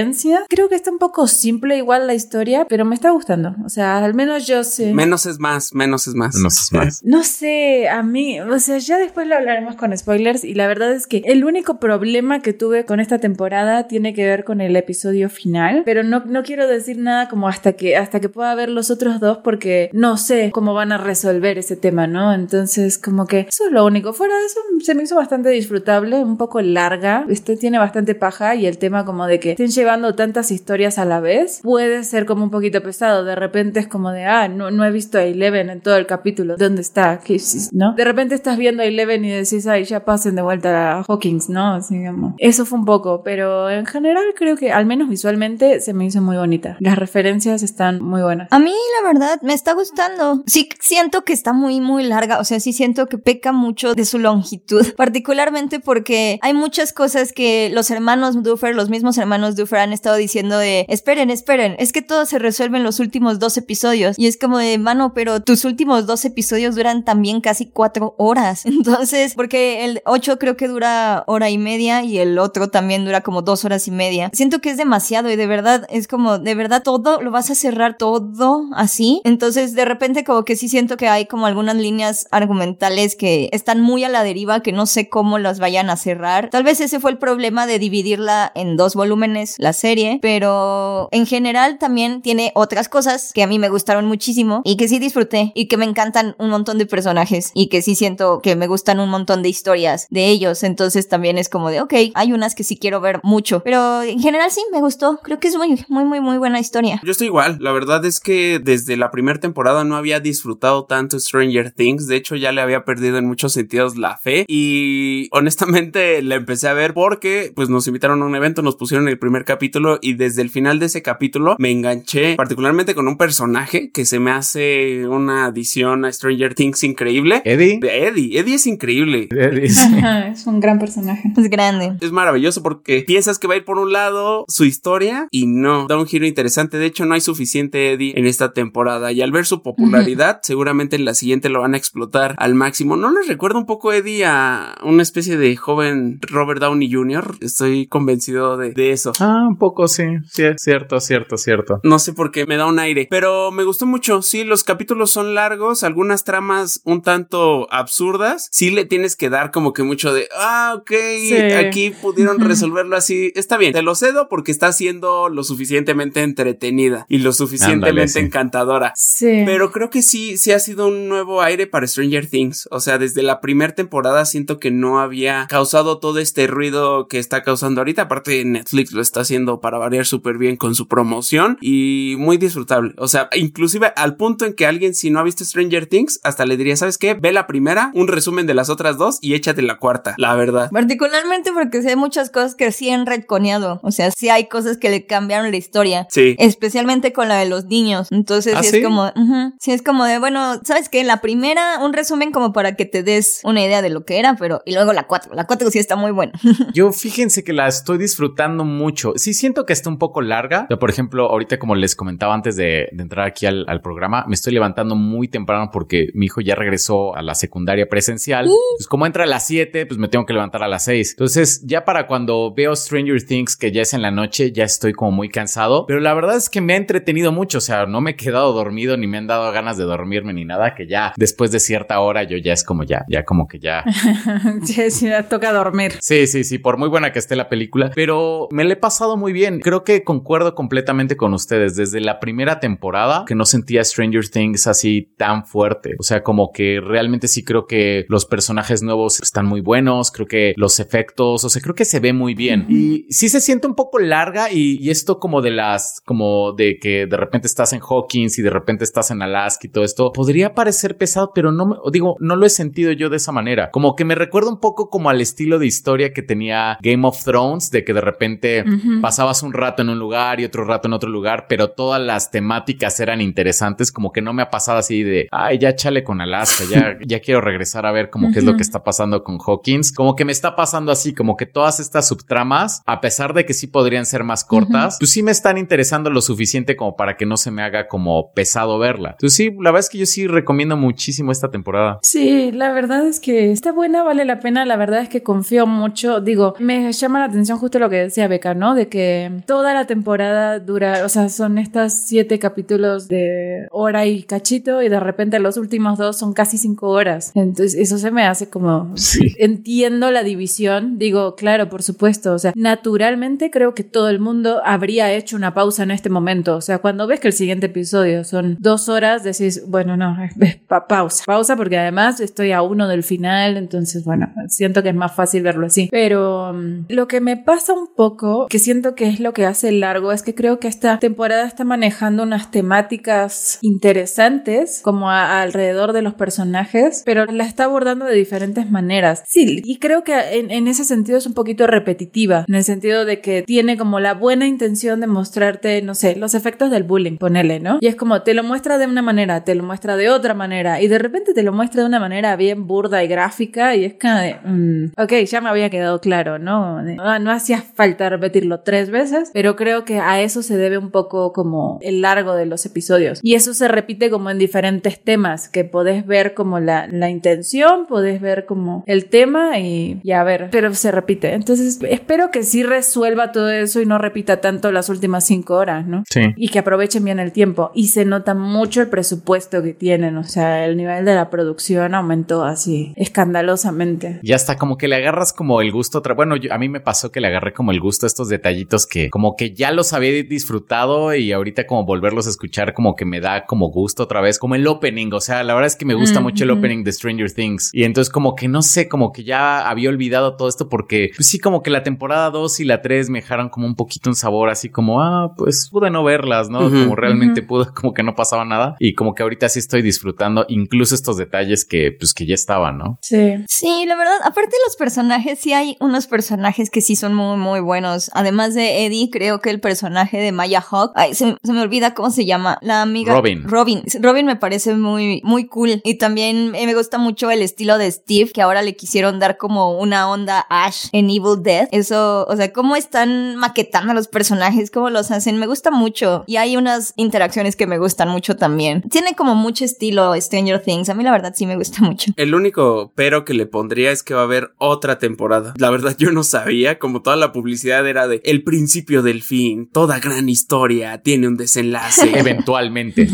[0.48, 3.54] Creo que está un poco simple igual la historia, pero me está gustando.
[3.64, 4.92] O sea, al menos yo sé.
[4.92, 6.36] Menos es más, menos es más.
[6.36, 7.04] No sé más.
[7.04, 10.92] No sé, a mí, o sea, ya después lo hablaremos con spoilers y la verdad
[10.92, 14.76] es que el único problema que tuve con esta temporada tiene que ver con el
[14.76, 18.68] episodio final, pero no, no quiero decir nada como hasta que, hasta que pueda ver
[18.68, 22.32] los otros dos porque no sé cómo van a resolver ese tema, ¿no?
[22.32, 24.12] Entonces, como que eso es lo único.
[24.12, 28.54] Fuera de eso, se me hizo bastante disfrutable, un poco larga, este tiene bastante paja
[28.54, 32.26] y el tema como de que estén llevando tantas historias a la vez puede ser
[32.26, 33.24] como un poquito pesado.
[33.24, 36.06] De repente es como de, ah, no, no he visto a Eleven en todo el
[36.06, 36.56] capítulo.
[36.56, 37.20] ¿Dónde está?
[37.20, 37.40] ¿Qué?
[37.70, 37.94] ¿No?
[37.94, 41.48] De repente estás viendo a Eleven y decís, ay, ya pasen de vuelta a Hawkins,
[41.48, 41.74] ¿no?
[41.74, 42.34] Así como.
[42.38, 46.20] Eso fue un poco, pero en general creo que al menos visualmente se me hizo
[46.20, 46.76] muy bonita.
[46.80, 48.48] Las referencias están muy buenas.
[48.50, 50.42] A mí, la verdad, me está gustando.
[50.46, 52.40] Sí siento que está muy, muy larga.
[52.40, 54.84] O sea, sí siento que peca mucho de su longitud.
[54.96, 60.16] Particularmente porque hay muchas cosas que los hermanos Duffer, los mismos hermanos Duffer han estado
[60.16, 64.18] diciendo de, esperen, esperen, es que todo se resuelve en los últimos dos episodios.
[64.18, 68.64] Y es como de, mano, pero tus últimos dos episodios duran también casi cuatro horas.
[68.66, 73.22] Entonces, porque el 8 creo que dura hora y media y el otro también dura
[73.22, 74.30] como dos horas y media.
[74.32, 77.54] Siento que es demasiado y de verdad es como, de verdad todo lo vas a
[77.54, 79.20] cerrar todo así.
[79.24, 83.80] Entonces, de repente como que sí siento que hay como algunas líneas argumentales que están
[83.80, 86.50] muy a la deriva, que no sé cómo las vayan a cerrar.
[86.50, 91.26] Tal vez ese fue el problema de dividirla en dos volúmenes, la serie, pero en
[91.26, 95.50] general también tiene otras cosas que a mí me gustaron muchísimo y que sí disfruté
[95.56, 99.00] y que me encantan un montón de personajes y que sí siento que me gustan
[99.00, 100.62] un montón de historias de ellos.
[100.62, 104.20] Entonces también es como de, ok, hay unas que sí quiero ver mucho, pero en
[104.20, 105.18] general sí me gustó.
[105.24, 107.00] Creo que es muy, muy, muy, muy buena historia.
[107.02, 107.58] Yo estoy igual.
[107.60, 112.06] La verdad es que desde la primera temporada no había disfrutado tanto Stranger Things.
[112.06, 116.68] De hecho, ya le había perdido en muchos sentidos la fe y honestamente la empecé
[116.68, 119.55] a ver porque pues nos invitaron a un evento, nos pusieron el primer capítulo
[120.02, 124.18] y desde el final de ese capítulo me enganché particularmente con un personaje que se
[124.18, 127.42] me hace una adición a Stranger Things increíble.
[127.44, 127.80] Eddie.
[127.82, 128.38] Eddie.
[128.38, 129.28] Eddie es increíble.
[129.36, 129.96] Eddie, sí.
[130.32, 131.32] es un gran personaje.
[131.36, 131.96] Es grande.
[132.00, 135.86] Es maravilloso porque piensas que va a ir por un lado su historia y no,
[135.86, 136.78] da un giro interesante.
[136.78, 140.96] De hecho, no hay suficiente Eddie en esta temporada y al ver su popularidad, seguramente
[140.96, 142.96] en la siguiente lo van a explotar al máximo.
[142.96, 147.36] ¿No les recuerda un poco Eddie a una especie de joven Robert Downey Jr.?
[147.40, 149.12] Estoy convencido de, de eso.
[149.20, 150.04] Ah, un poco sí.
[150.28, 151.80] Sí, cierto, cierto, cierto.
[151.82, 153.06] No sé por qué, me da un aire.
[153.10, 154.22] Pero me gustó mucho.
[154.22, 158.48] Sí, los capítulos son largos, algunas tramas un tanto absurdas.
[158.52, 160.90] Sí le tienes que dar como que mucho de, ah, ok,
[161.28, 161.36] Sí.
[161.36, 163.32] aquí pudieron resolverlo así.
[163.34, 168.08] Está bien, te lo cedo porque está siendo lo suficientemente entretenida y lo suficientemente Ándale,
[168.08, 168.18] sí.
[168.20, 168.92] encantadora.
[168.96, 169.42] Sí.
[169.44, 172.68] Pero creo que sí, sí ha sido un nuevo aire para Stranger Things.
[172.70, 177.18] O sea, desde la primera temporada siento que no había causado todo este ruido que
[177.18, 178.02] está causando ahorita.
[178.02, 182.94] Aparte, Netflix lo está haciendo para variar súper bien con su promoción y muy disfrutable.
[182.98, 186.46] O sea, inclusive al punto en que alguien, si no ha visto Stranger Things, hasta
[186.46, 187.14] le diría, ¿sabes qué?
[187.14, 190.14] Ve la primera, un resumen de las otras dos y échate la cuarta.
[190.18, 190.70] La verdad.
[190.70, 193.80] Particularmente porque sé muchas cosas que sí han retconeado.
[193.82, 196.06] O sea, sí hay cosas que le cambiaron la historia.
[196.10, 196.36] Sí.
[196.38, 198.08] Especialmente con la de los niños.
[198.10, 198.76] Entonces ¿Ah, sí, sí?
[198.78, 201.04] es como, ujú, sí es como de, bueno, ¿sabes qué?
[201.04, 204.36] La primera, un resumen como para que te des una idea de lo que era,
[204.36, 205.34] pero, y luego la cuatro.
[205.34, 206.32] La cuatro sí está muy buena.
[206.74, 209.12] Yo fíjense que la estoy disfrutando mucho.
[209.26, 210.68] Sí siento que está un poco larga.
[210.70, 214.24] Yo, por ejemplo, ahorita como les comentaba antes de, de entrar aquí al, al programa,
[214.28, 218.46] me estoy levantando muy temprano porque mi hijo ya regresó a la secundaria presencial.
[218.76, 221.10] Pues como entra a las 7, pues me tengo que levantar a las 6.
[221.14, 224.92] Entonces ya para cuando veo Stranger Things, que ya es en la noche, ya estoy
[224.92, 225.86] como muy cansado.
[225.86, 227.58] Pero la verdad es que me ha entretenido mucho.
[227.58, 230.44] O sea, no me he quedado dormido ni me han dado ganas de dormirme ni
[230.44, 230.76] nada.
[230.76, 233.82] Que ya después de cierta hora yo ya es como ya, ya como que ya
[234.62, 235.94] sí, sí, ya toca dormir.
[235.98, 239.05] Sí, sí, sí, por muy buena que esté la película, pero me la he pasado
[239.14, 239.60] muy bien.
[239.60, 241.76] Creo que concuerdo completamente con ustedes.
[241.76, 245.94] Desde la primera temporada que no sentía Stranger Things así tan fuerte.
[245.98, 250.10] O sea, como que realmente sí creo que los personajes nuevos están muy buenos.
[250.10, 252.66] Creo que los efectos, o sea, creo que se ve muy bien.
[252.68, 257.06] Y sí se siente un poco larga y, esto como de las, como de que
[257.06, 260.54] de repente estás en Hawkins y de repente estás en Alaska y todo esto, podría
[260.54, 263.70] parecer pesado, pero no me, digo, no lo he sentido yo de esa manera.
[263.70, 267.22] Como que me recuerda un poco como al estilo de historia que tenía Game of
[267.24, 268.64] Thrones, de que de repente
[269.00, 272.30] pasabas un rato en un lugar y otro rato en otro lugar, pero todas las
[272.30, 276.20] temáticas eran interesantes, como que no me ha pasado así de, ay, ya chale con
[276.20, 279.38] Alaska, ya, ya quiero regresar a ver como qué es lo que está pasando con
[279.44, 279.92] Hawkins.
[279.92, 283.54] Como que me está pasando así, como que todas estas subtramas, a pesar de que
[283.54, 287.26] sí podrían ser más cortas, pues sí me están interesando lo suficiente como para que
[287.26, 289.10] no se me haga como pesado verla.
[289.12, 291.98] Entonces sí, la verdad es que yo sí recomiendo muchísimo esta temporada.
[292.02, 294.64] Sí, la verdad es que está buena, vale la pena.
[294.64, 296.20] La verdad es que confío mucho.
[296.20, 298.74] Digo, me llama la atención justo lo que decía Beca, ¿no?
[298.74, 304.22] De que toda la temporada dura, o sea, son estas siete capítulos de hora y
[304.22, 307.32] cachito y de repente los últimos dos son casi cinco horas.
[307.34, 308.96] Entonces, eso se me hace como...
[308.96, 309.34] Sí.
[309.38, 310.98] Entiendo la división.
[310.98, 312.32] Digo, claro, por supuesto.
[312.34, 316.56] O sea, naturalmente creo que todo el mundo habría hecho una pausa en este momento.
[316.56, 320.36] O sea, cuando ves que el siguiente episodio son dos horas, decís, bueno, no, es-
[320.40, 321.24] es pa- pausa.
[321.26, 325.42] Pausa porque además estoy a uno del final, entonces, bueno, siento que es más fácil
[325.42, 325.88] verlo así.
[325.90, 329.72] Pero mm, lo que me pasa un poco, que siento que es lo que hace
[329.72, 335.92] largo, es que creo que esta temporada está manejando unas temáticas interesantes como a- alrededor
[335.92, 339.22] de los personajes, pero la está abordando de diferentes maneras.
[339.26, 343.04] Sí, y creo que en, en ese sentido es un poquito repetitiva, en el sentido
[343.04, 347.16] de que tiene como la buena intención de mostrarte, no sé, los efectos del bullying,
[347.18, 347.78] ponele, ¿no?
[347.80, 350.80] Y es como te lo muestra de una manera, te lo muestra de otra manera,
[350.80, 353.94] y de repente te lo muestra de una manera bien burda y gráfica, y es
[353.98, 356.82] de, mm, ok, ya me había quedado claro, ¿no?
[356.84, 360.76] De- ah, no hacía falta repetirlo tres veces, pero creo que a eso se debe
[360.76, 363.20] un poco como el largo de los episodios.
[363.22, 367.86] Y eso se repite como en diferentes temas, que podés ver como la, la intención,
[367.86, 371.32] podés ver como el tema y, y a ver, pero se repite.
[371.32, 375.86] Entonces espero que sí resuelva todo eso y no repita tanto las últimas cinco horas,
[375.86, 376.04] ¿no?
[376.10, 376.34] Sí.
[376.36, 377.70] Y que aprovechen bien el tiempo.
[377.74, 381.94] Y se nota mucho el presupuesto que tienen, o sea, el nivel de la producción
[381.94, 384.20] aumentó así escandalosamente.
[384.22, 386.02] Ya está como que le agarras como el gusto.
[386.16, 388.86] Bueno, yo- a mí me pasó que le agarré como el gusto a estos detallitos
[388.86, 393.04] que como que ya los había disfrutado y ahorita como volverlos a escuchar como que
[393.04, 395.12] me da como gusto otra vez, como el opening.
[395.12, 397.70] O sea, la verdad es que me gusta Mm, mucho el opening de Stranger Things
[397.72, 401.28] y entonces como que no sé, como que ya había olvidado todo esto porque pues
[401.28, 404.16] sí, como que la temporada 2 y la 3 me dejaron como un poquito un
[404.16, 406.70] sabor así como, ah, pues pude no verlas, ¿no?
[406.70, 410.44] Como realmente pude, como que no pasaba nada y como que ahorita sí estoy disfrutando
[410.48, 412.98] incluso estos detalles que pues que ya estaban, ¿no?
[413.02, 413.44] Sí.
[413.48, 417.36] Sí, la verdad, aparte de los personajes, sí hay unos personajes que sí son muy,
[417.36, 418.10] muy buenos.
[418.14, 421.94] Además de Eddie, creo que el personaje de Maya Hawk, ay, se, se me olvida
[421.94, 423.14] cómo se llama, la amiga.
[423.14, 423.44] Robin.
[423.44, 423.82] Robin.
[424.00, 425.80] Robin me parece muy, muy cool.
[425.84, 429.36] Y también eh, me gusta mucho el estilo de Steve, que ahora le quisieron dar
[429.36, 431.68] como una onda Ash en Evil Dead.
[431.72, 436.24] Eso, o sea, cómo están maquetando a los personajes, cómo los hacen, me gusta mucho.
[436.26, 438.82] Y hay unas interacciones que me gustan mucho también.
[438.82, 440.88] Tiene como mucho estilo Stranger Things.
[440.88, 442.12] A mí la verdad sí me gusta mucho.
[442.16, 445.54] El único pero que le pondría es que va a haber otra temporada.
[445.58, 449.68] La verdad yo no sabía, como toda la publicidad era de el principio del fin,
[449.72, 452.10] toda gran historia tiene un desenlace.
[452.18, 453.08] Eventualmente.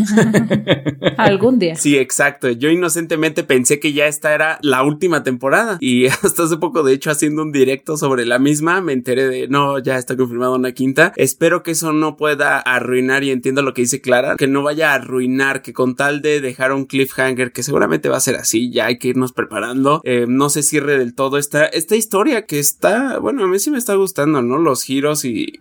[1.17, 1.77] Algún día.
[1.77, 2.51] Sí, exacto.
[2.51, 6.93] Yo inocentemente pensé que ya esta era la última temporada y hasta hace poco, de
[6.93, 10.73] hecho, haciendo un directo sobre la misma, me enteré de no, ya está confirmada una
[10.73, 11.13] quinta.
[11.17, 14.93] Espero que eso no pueda arruinar y entiendo lo que dice Clara, que no vaya
[14.93, 18.71] a arruinar, que con tal de dejar un cliffhanger, que seguramente va a ser así,
[18.71, 22.59] ya hay que irnos preparando, eh, no se cierre del todo esta, esta historia que
[22.59, 24.59] está, bueno, a mí sí me está gustando, ¿no?
[24.59, 25.53] Los giros y.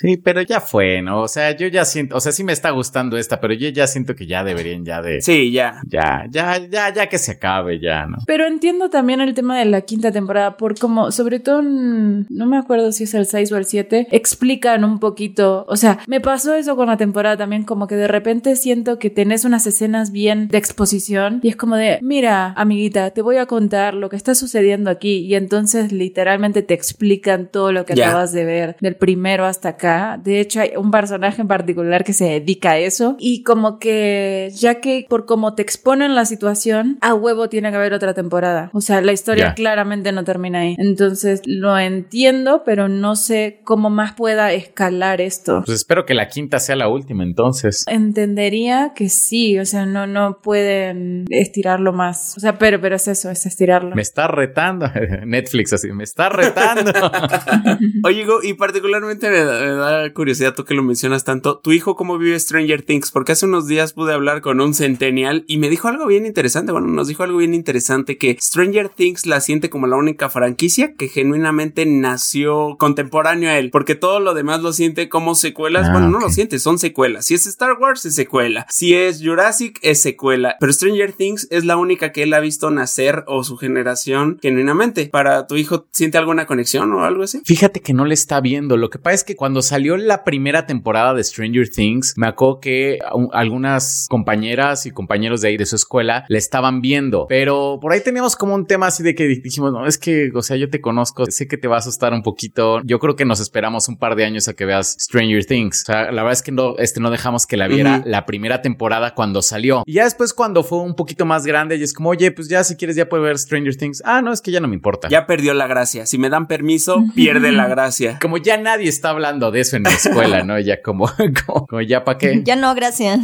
[0.00, 1.20] Sí, pero ya fue, ¿no?
[1.22, 3.86] O sea, yo ya siento, o sea, sí me está gustando esta, pero yo ya
[3.86, 5.20] siento que ya deberían ya de...
[5.22, 5.80] Sí, ya.
[5.86, 8.18] Ya, ya, ya, ya que se acabe, ya, ¿no?
[8.26, 12.46] Pero entiendo también el tema de la quinta temporada, por como, sobre todo, en- no
[12.46, 16.20] me acuerdo si es el 6 o el 7, explican un poquito, o sea, me
[16.20, 20.10] pasó eso con la temporada también, como que de repente siento que tenés unas escenas
[20.12, 24.16] bien de exposición y es como de, mira, amiguita, te voy a contar lo que
[24.16, 28.96] está sucediendo aquí y entonces literalmente te explican todo lo que acabas de ver, del
[28.96, 30.20] primero hasta acá.
[30.22, 34.50] De hecho, hay un personaje en particular que se dedica a eso y como que,
[34.54, 38.70] ya que por cómo te exponen la situación, a huevo tiene que haber otra temporada.
[38.72, 40.76] O sea, la historia claramente no termina ahí.
[40.78, 45.62] Entonces, lo entiendo, pero no sé cómo más pueda escalar esto.
[45.64, 47.84] Pues espero que la quinta sea la última, entonces.
[47.88, 52.36] Entendería que sí, o sea, no, no pueden estirarlo más.
[52.36, 53.94] O sea, pero, pero es eso, es estirarlo.
[53.94, 54.90] Me está retando.
[55.26, 56.92] Netflix así, me está retando.
[58.04, 61.58] Oye, y particularmente me da, me da curiosidad tú que lo mencionas tanto.
[61.58, 63.10] ¿Tu hijo cómo vive Stranger Things?
[63.10, 66.72] Porque hace unos días pude hablar con un centennial y me dijo algo bien interesante.
[66.72, 70.94] Bueno, nos dijo algo bien interesante que Stranger Things la siente como la única franquicia
[70.94, 73.70] que genuinamente nació contemporáneo a él.
[73.70, 75.88] Porque todo lo demás lo siente como secuelas.
[75.88, 77.26] Ah, bueno, no lo siente, son secuelas.
[77.26, 78.66] Si es Star Wars, es secuela.
[78.68, 80.56] Si es Jurassic, es secuela.
[80.60, 85.06] Pero Stranger Things es la única que él ha visto nacer o su generación genuinamente.
[85.06, 87.40] ¿Para tu hijo siente alguna conexión o algo así?
[87.44, 88.76] Fíjate que no le está viendo.
[88.76, 92.60] Lo que pasa es que cuando salió la primera temporada de Stranger Things, me acuerdo
[92.60, 97.26] que un- algunas compañeras y compañeros de ahí de su escuela le estaban viendo.
[97.28, 100.42] Pero por ahí teníamos como un tema así de que dijimos, no, es que, o
[100.42, 102.80] sea, yo te conozco, sé que te va a asustar un poquito.
[102.84, 105.82] Yo creo que nos esperamos un par de años a que veas Stranger Things.
[105.82, 108.62] O sea, la verdad es que no, este, no dejamos que la viera la primera
[108.62, 109.82] temporada cuando salió.
[109.86, 112.64] Y ya después cuando fue un poquito más grande y es como, oye, pues ya
[112.64, 114.02] si quieres ya puedes ver Stranger Things.
[114.04, 115.08] Ah, no, es que ya no me importa.
[115.08, 116.06] Ya perdió la gracia.
[116.06, 118.18] Si me dan permiso, pierde la gracia.
[118.24, 120.58] Como ya nadie está hablando de eso en la escuela, ¿no?
[120.58, 121.04] Ya como,
[121.46, 122.40] como, como ya para qué.
[122.42, 123.20] Ya no, gracias.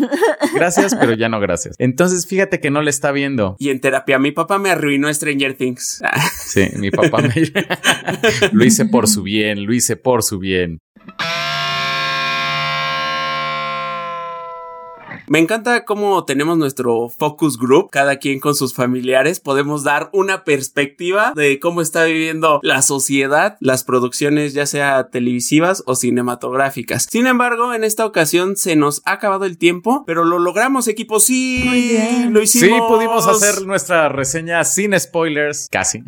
[0.55, 1.75] Gracias, pero ya no gracias.
[1.79, 3.57] Entonces, fíjate que no le está viendo.
[3.59, 6.03] Y en terapia, mi papá me arruinó Stranger Things.
[6.45, 7.33] Sí, mi papá me...
[8.53, 10.81] lo hice por su bien, lo hice por su bien.
[15.31, 20.43] Me encanta cómo tenemos nuestro focus group, cada quien con sus familiares, podemos dar una
[20.43, 27.07] perspectiva de cómo está viviendo la sociedad, las producciones ya sea televisivas o cinematográficas.
[27.09, 31.21] Sin embargo, en esta ocasión se nos ha acabado el tiempo, pero lo logramos, equipo,
[31.21, 32.33] sí, Muy bien.
[32.35, 32.81] lo hicimos.
[32.81, 36.03] Sí, pudimos hacer nuestra reseña sin spoilers, casi.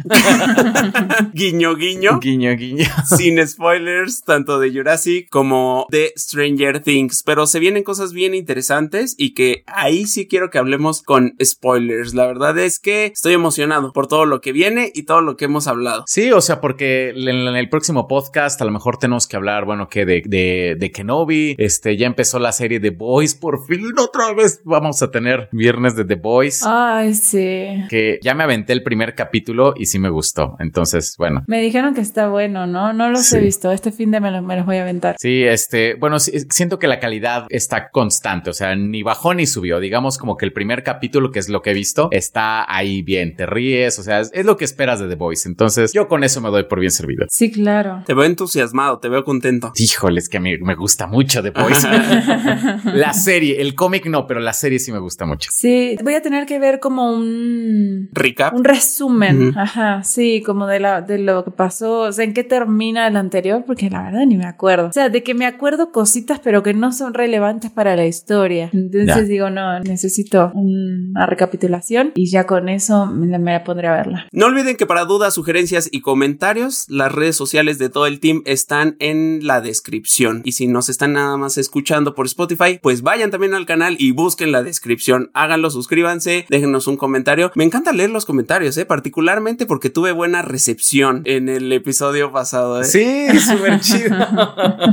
[1.33, 2.19] guiño guiño.
[2.19, 2.87] Guiño, guiño.
[3.17, 7.23] sin spoilers, tanto de Jurassic como de Stranger Things.
[7.23, 12.15] Pero se vienen cosas bien interesantes y que ahí sí quiero que hablemos con spoilers.
[12.15, 15.47] La verdad es que estoy emocionado por todo lo que viene y todo lo que
[15.47, 16.05] hemos hablado.
[16.07, 19.89] Sí, o sea, porque en, el próximo podcast a lo mejor tenemos que hablar, bueno,
[19.89, 24.33] que de, de, de Kenobi, este, ya empezó la serie de Boys, por fin otra
[24.33, 26.63] vez vamos a tener viernes de The Boys.
[26.65, 27.67] Ay, sí.
[27.89, 30.57] Que ya me aventé el primer capítulo y sí me gustó.
[30.59, 31.45] Entonces, bueno.
[31.47, 32.93] Me dijeron que está bueno, ¿no?
[32.93, 33.71] No los he visto.
[33.73, 35.17] Este fin de me los, me los voy a aventar.
[35.19, 39.81] Sí, este, bueno, siento que la calidad está constante, o sea, ni bajó ni subió.
[39.81, 43.37] Digamos como que el primer capítulo, que es lo que he visto, está ahí bien,
[43.37, 45.49] te ríes, o sea, es, lo que esperas de The Voice.
[45.49, 47.27] Entonces, yo con eso me doy por bien servido.
[47.29, 48.03] Sí, claro.
[48.07, 49.73] Te veo entusiasmado, te veo contento.
[49.77, 51.87] Híjole, es que a mí me gusta mucho The Voice.
[52.85, 55.51] la serie, el cómic no, pero la serie sí me gusta mucho.
[55.53, 60.81] Sí, voy a tener que ver como un recap, un resumen, ajá, sí, como de
[60.81, 64.27] la de lo que pasó, o sea, en qué termina el anterior, porque la verdad
[64.27, 64.89] ni me acuerdo.
[64.89, 68.71] O sea, de que me acuerdo cositas, pero que no son relevantes para la historia.
[69.01, 74.27] Entonces digo, no, necesito una recapitulación y ya con eso me la, pondré a verla.
[74.33, 78.43] No olviden que para dudas, sugerencias y comentarios, las redes sociales de todo el team
[78.45, 80.43] están en la descripción.
[80.45, 84.13] Y si nos están nada más escuchando por Spotify, pues vayan también al canal y
[84.13, 85.31] busquen la descripción.
[85.35, 87.51] Háganlo, suscríbanse, déjenos un comentario.
[87.55, 88.87] Me encanta leer los comentarios, ¿eh?
[88.87, 92.81] particularmente porque tuve buena recepción en el episodio pasado.
[92.81, 92.85] ¿eh?
[92.85, 94.17] Sí, súper chido.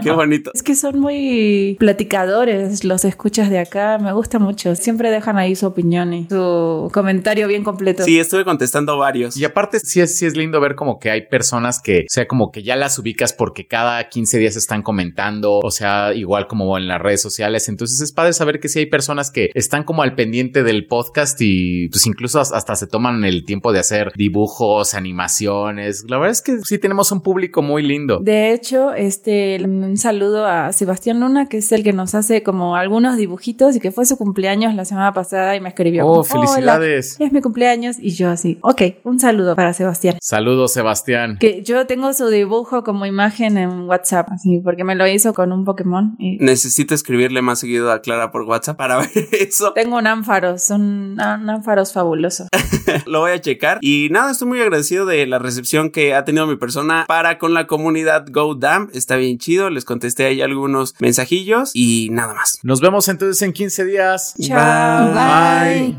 [0.04, 0.52] Qué bonito.
[0.54, 3.79] Es que son muy platicadores los escuchas de acá.
[4.00, 4.76] Me gusta mucho.
[4.76, 8.04] Siempre dejan ahí su opinión y su comentario bien completo.
[8.04, 9.38] Sí, estuve contestando varios.
[9.38, 12.28] Y aparte, sí es, sí es lindo ver como que hay personas que, o sea,
[12.28, 16.78] como que ya las ubicas porque cada 15 días están comentando, o sea, igual como
[16.78, 17.70] en las redes sociales.
[17.70, 21.40] Entonces es padre saber que sí hay personas que están como al pendiente del podcast
[21.42, 26.06] y pues incluso hasta se toman el tiempo de hacer dibujos, animaciones.
[26.08, 28.20] La verdad es que sí tenemos un público muy lindo.
[28.20, 32.76] De hecho, este, un saludo a Sebastián Luna, que es el que nos hace como
[32.76, 36.06] algunos dibujitos y que fue su cumpleaños la semana pasada y me escribió.
[36.08, 37.18] Oh, felicidades.
[37.20, 38.58] es mi cumpleaños y yo así.
[38.62, 40.18] Ok, un saludo para Sebastián.
[40.22, 41.38] Saludos, Sebastián.
[41.40, 45.52] Que yo tengo su dibujo como imagen en WhatsApp, así, porque me lo hizo con
[45.52, 46.16] un Pokémon.
[46.20, 49.74] Necesito escribirle más seguido a Clara por WhatsApp para ver eso.
[49.74, 52.48] Tengo un ánfaros, son ánfaros fabulosos.
[53.06, 53.80] lo voy a checar.
[53.82, 57.54] Y nada, estoy muy agradecido de la recepción que ha tenido mi persona para con
[57.54, 58.90] la comunidad GoDam.
[58.94, 59.70] Está bien chido.
[59.70, 62.60] Les contesté ahí algunos mensajillos y nada más.
[62.64, 64.34] Nos vemos entonces en 15 días.
[64.40, 65.14] Chao.
[65.14, 65.98] Bye.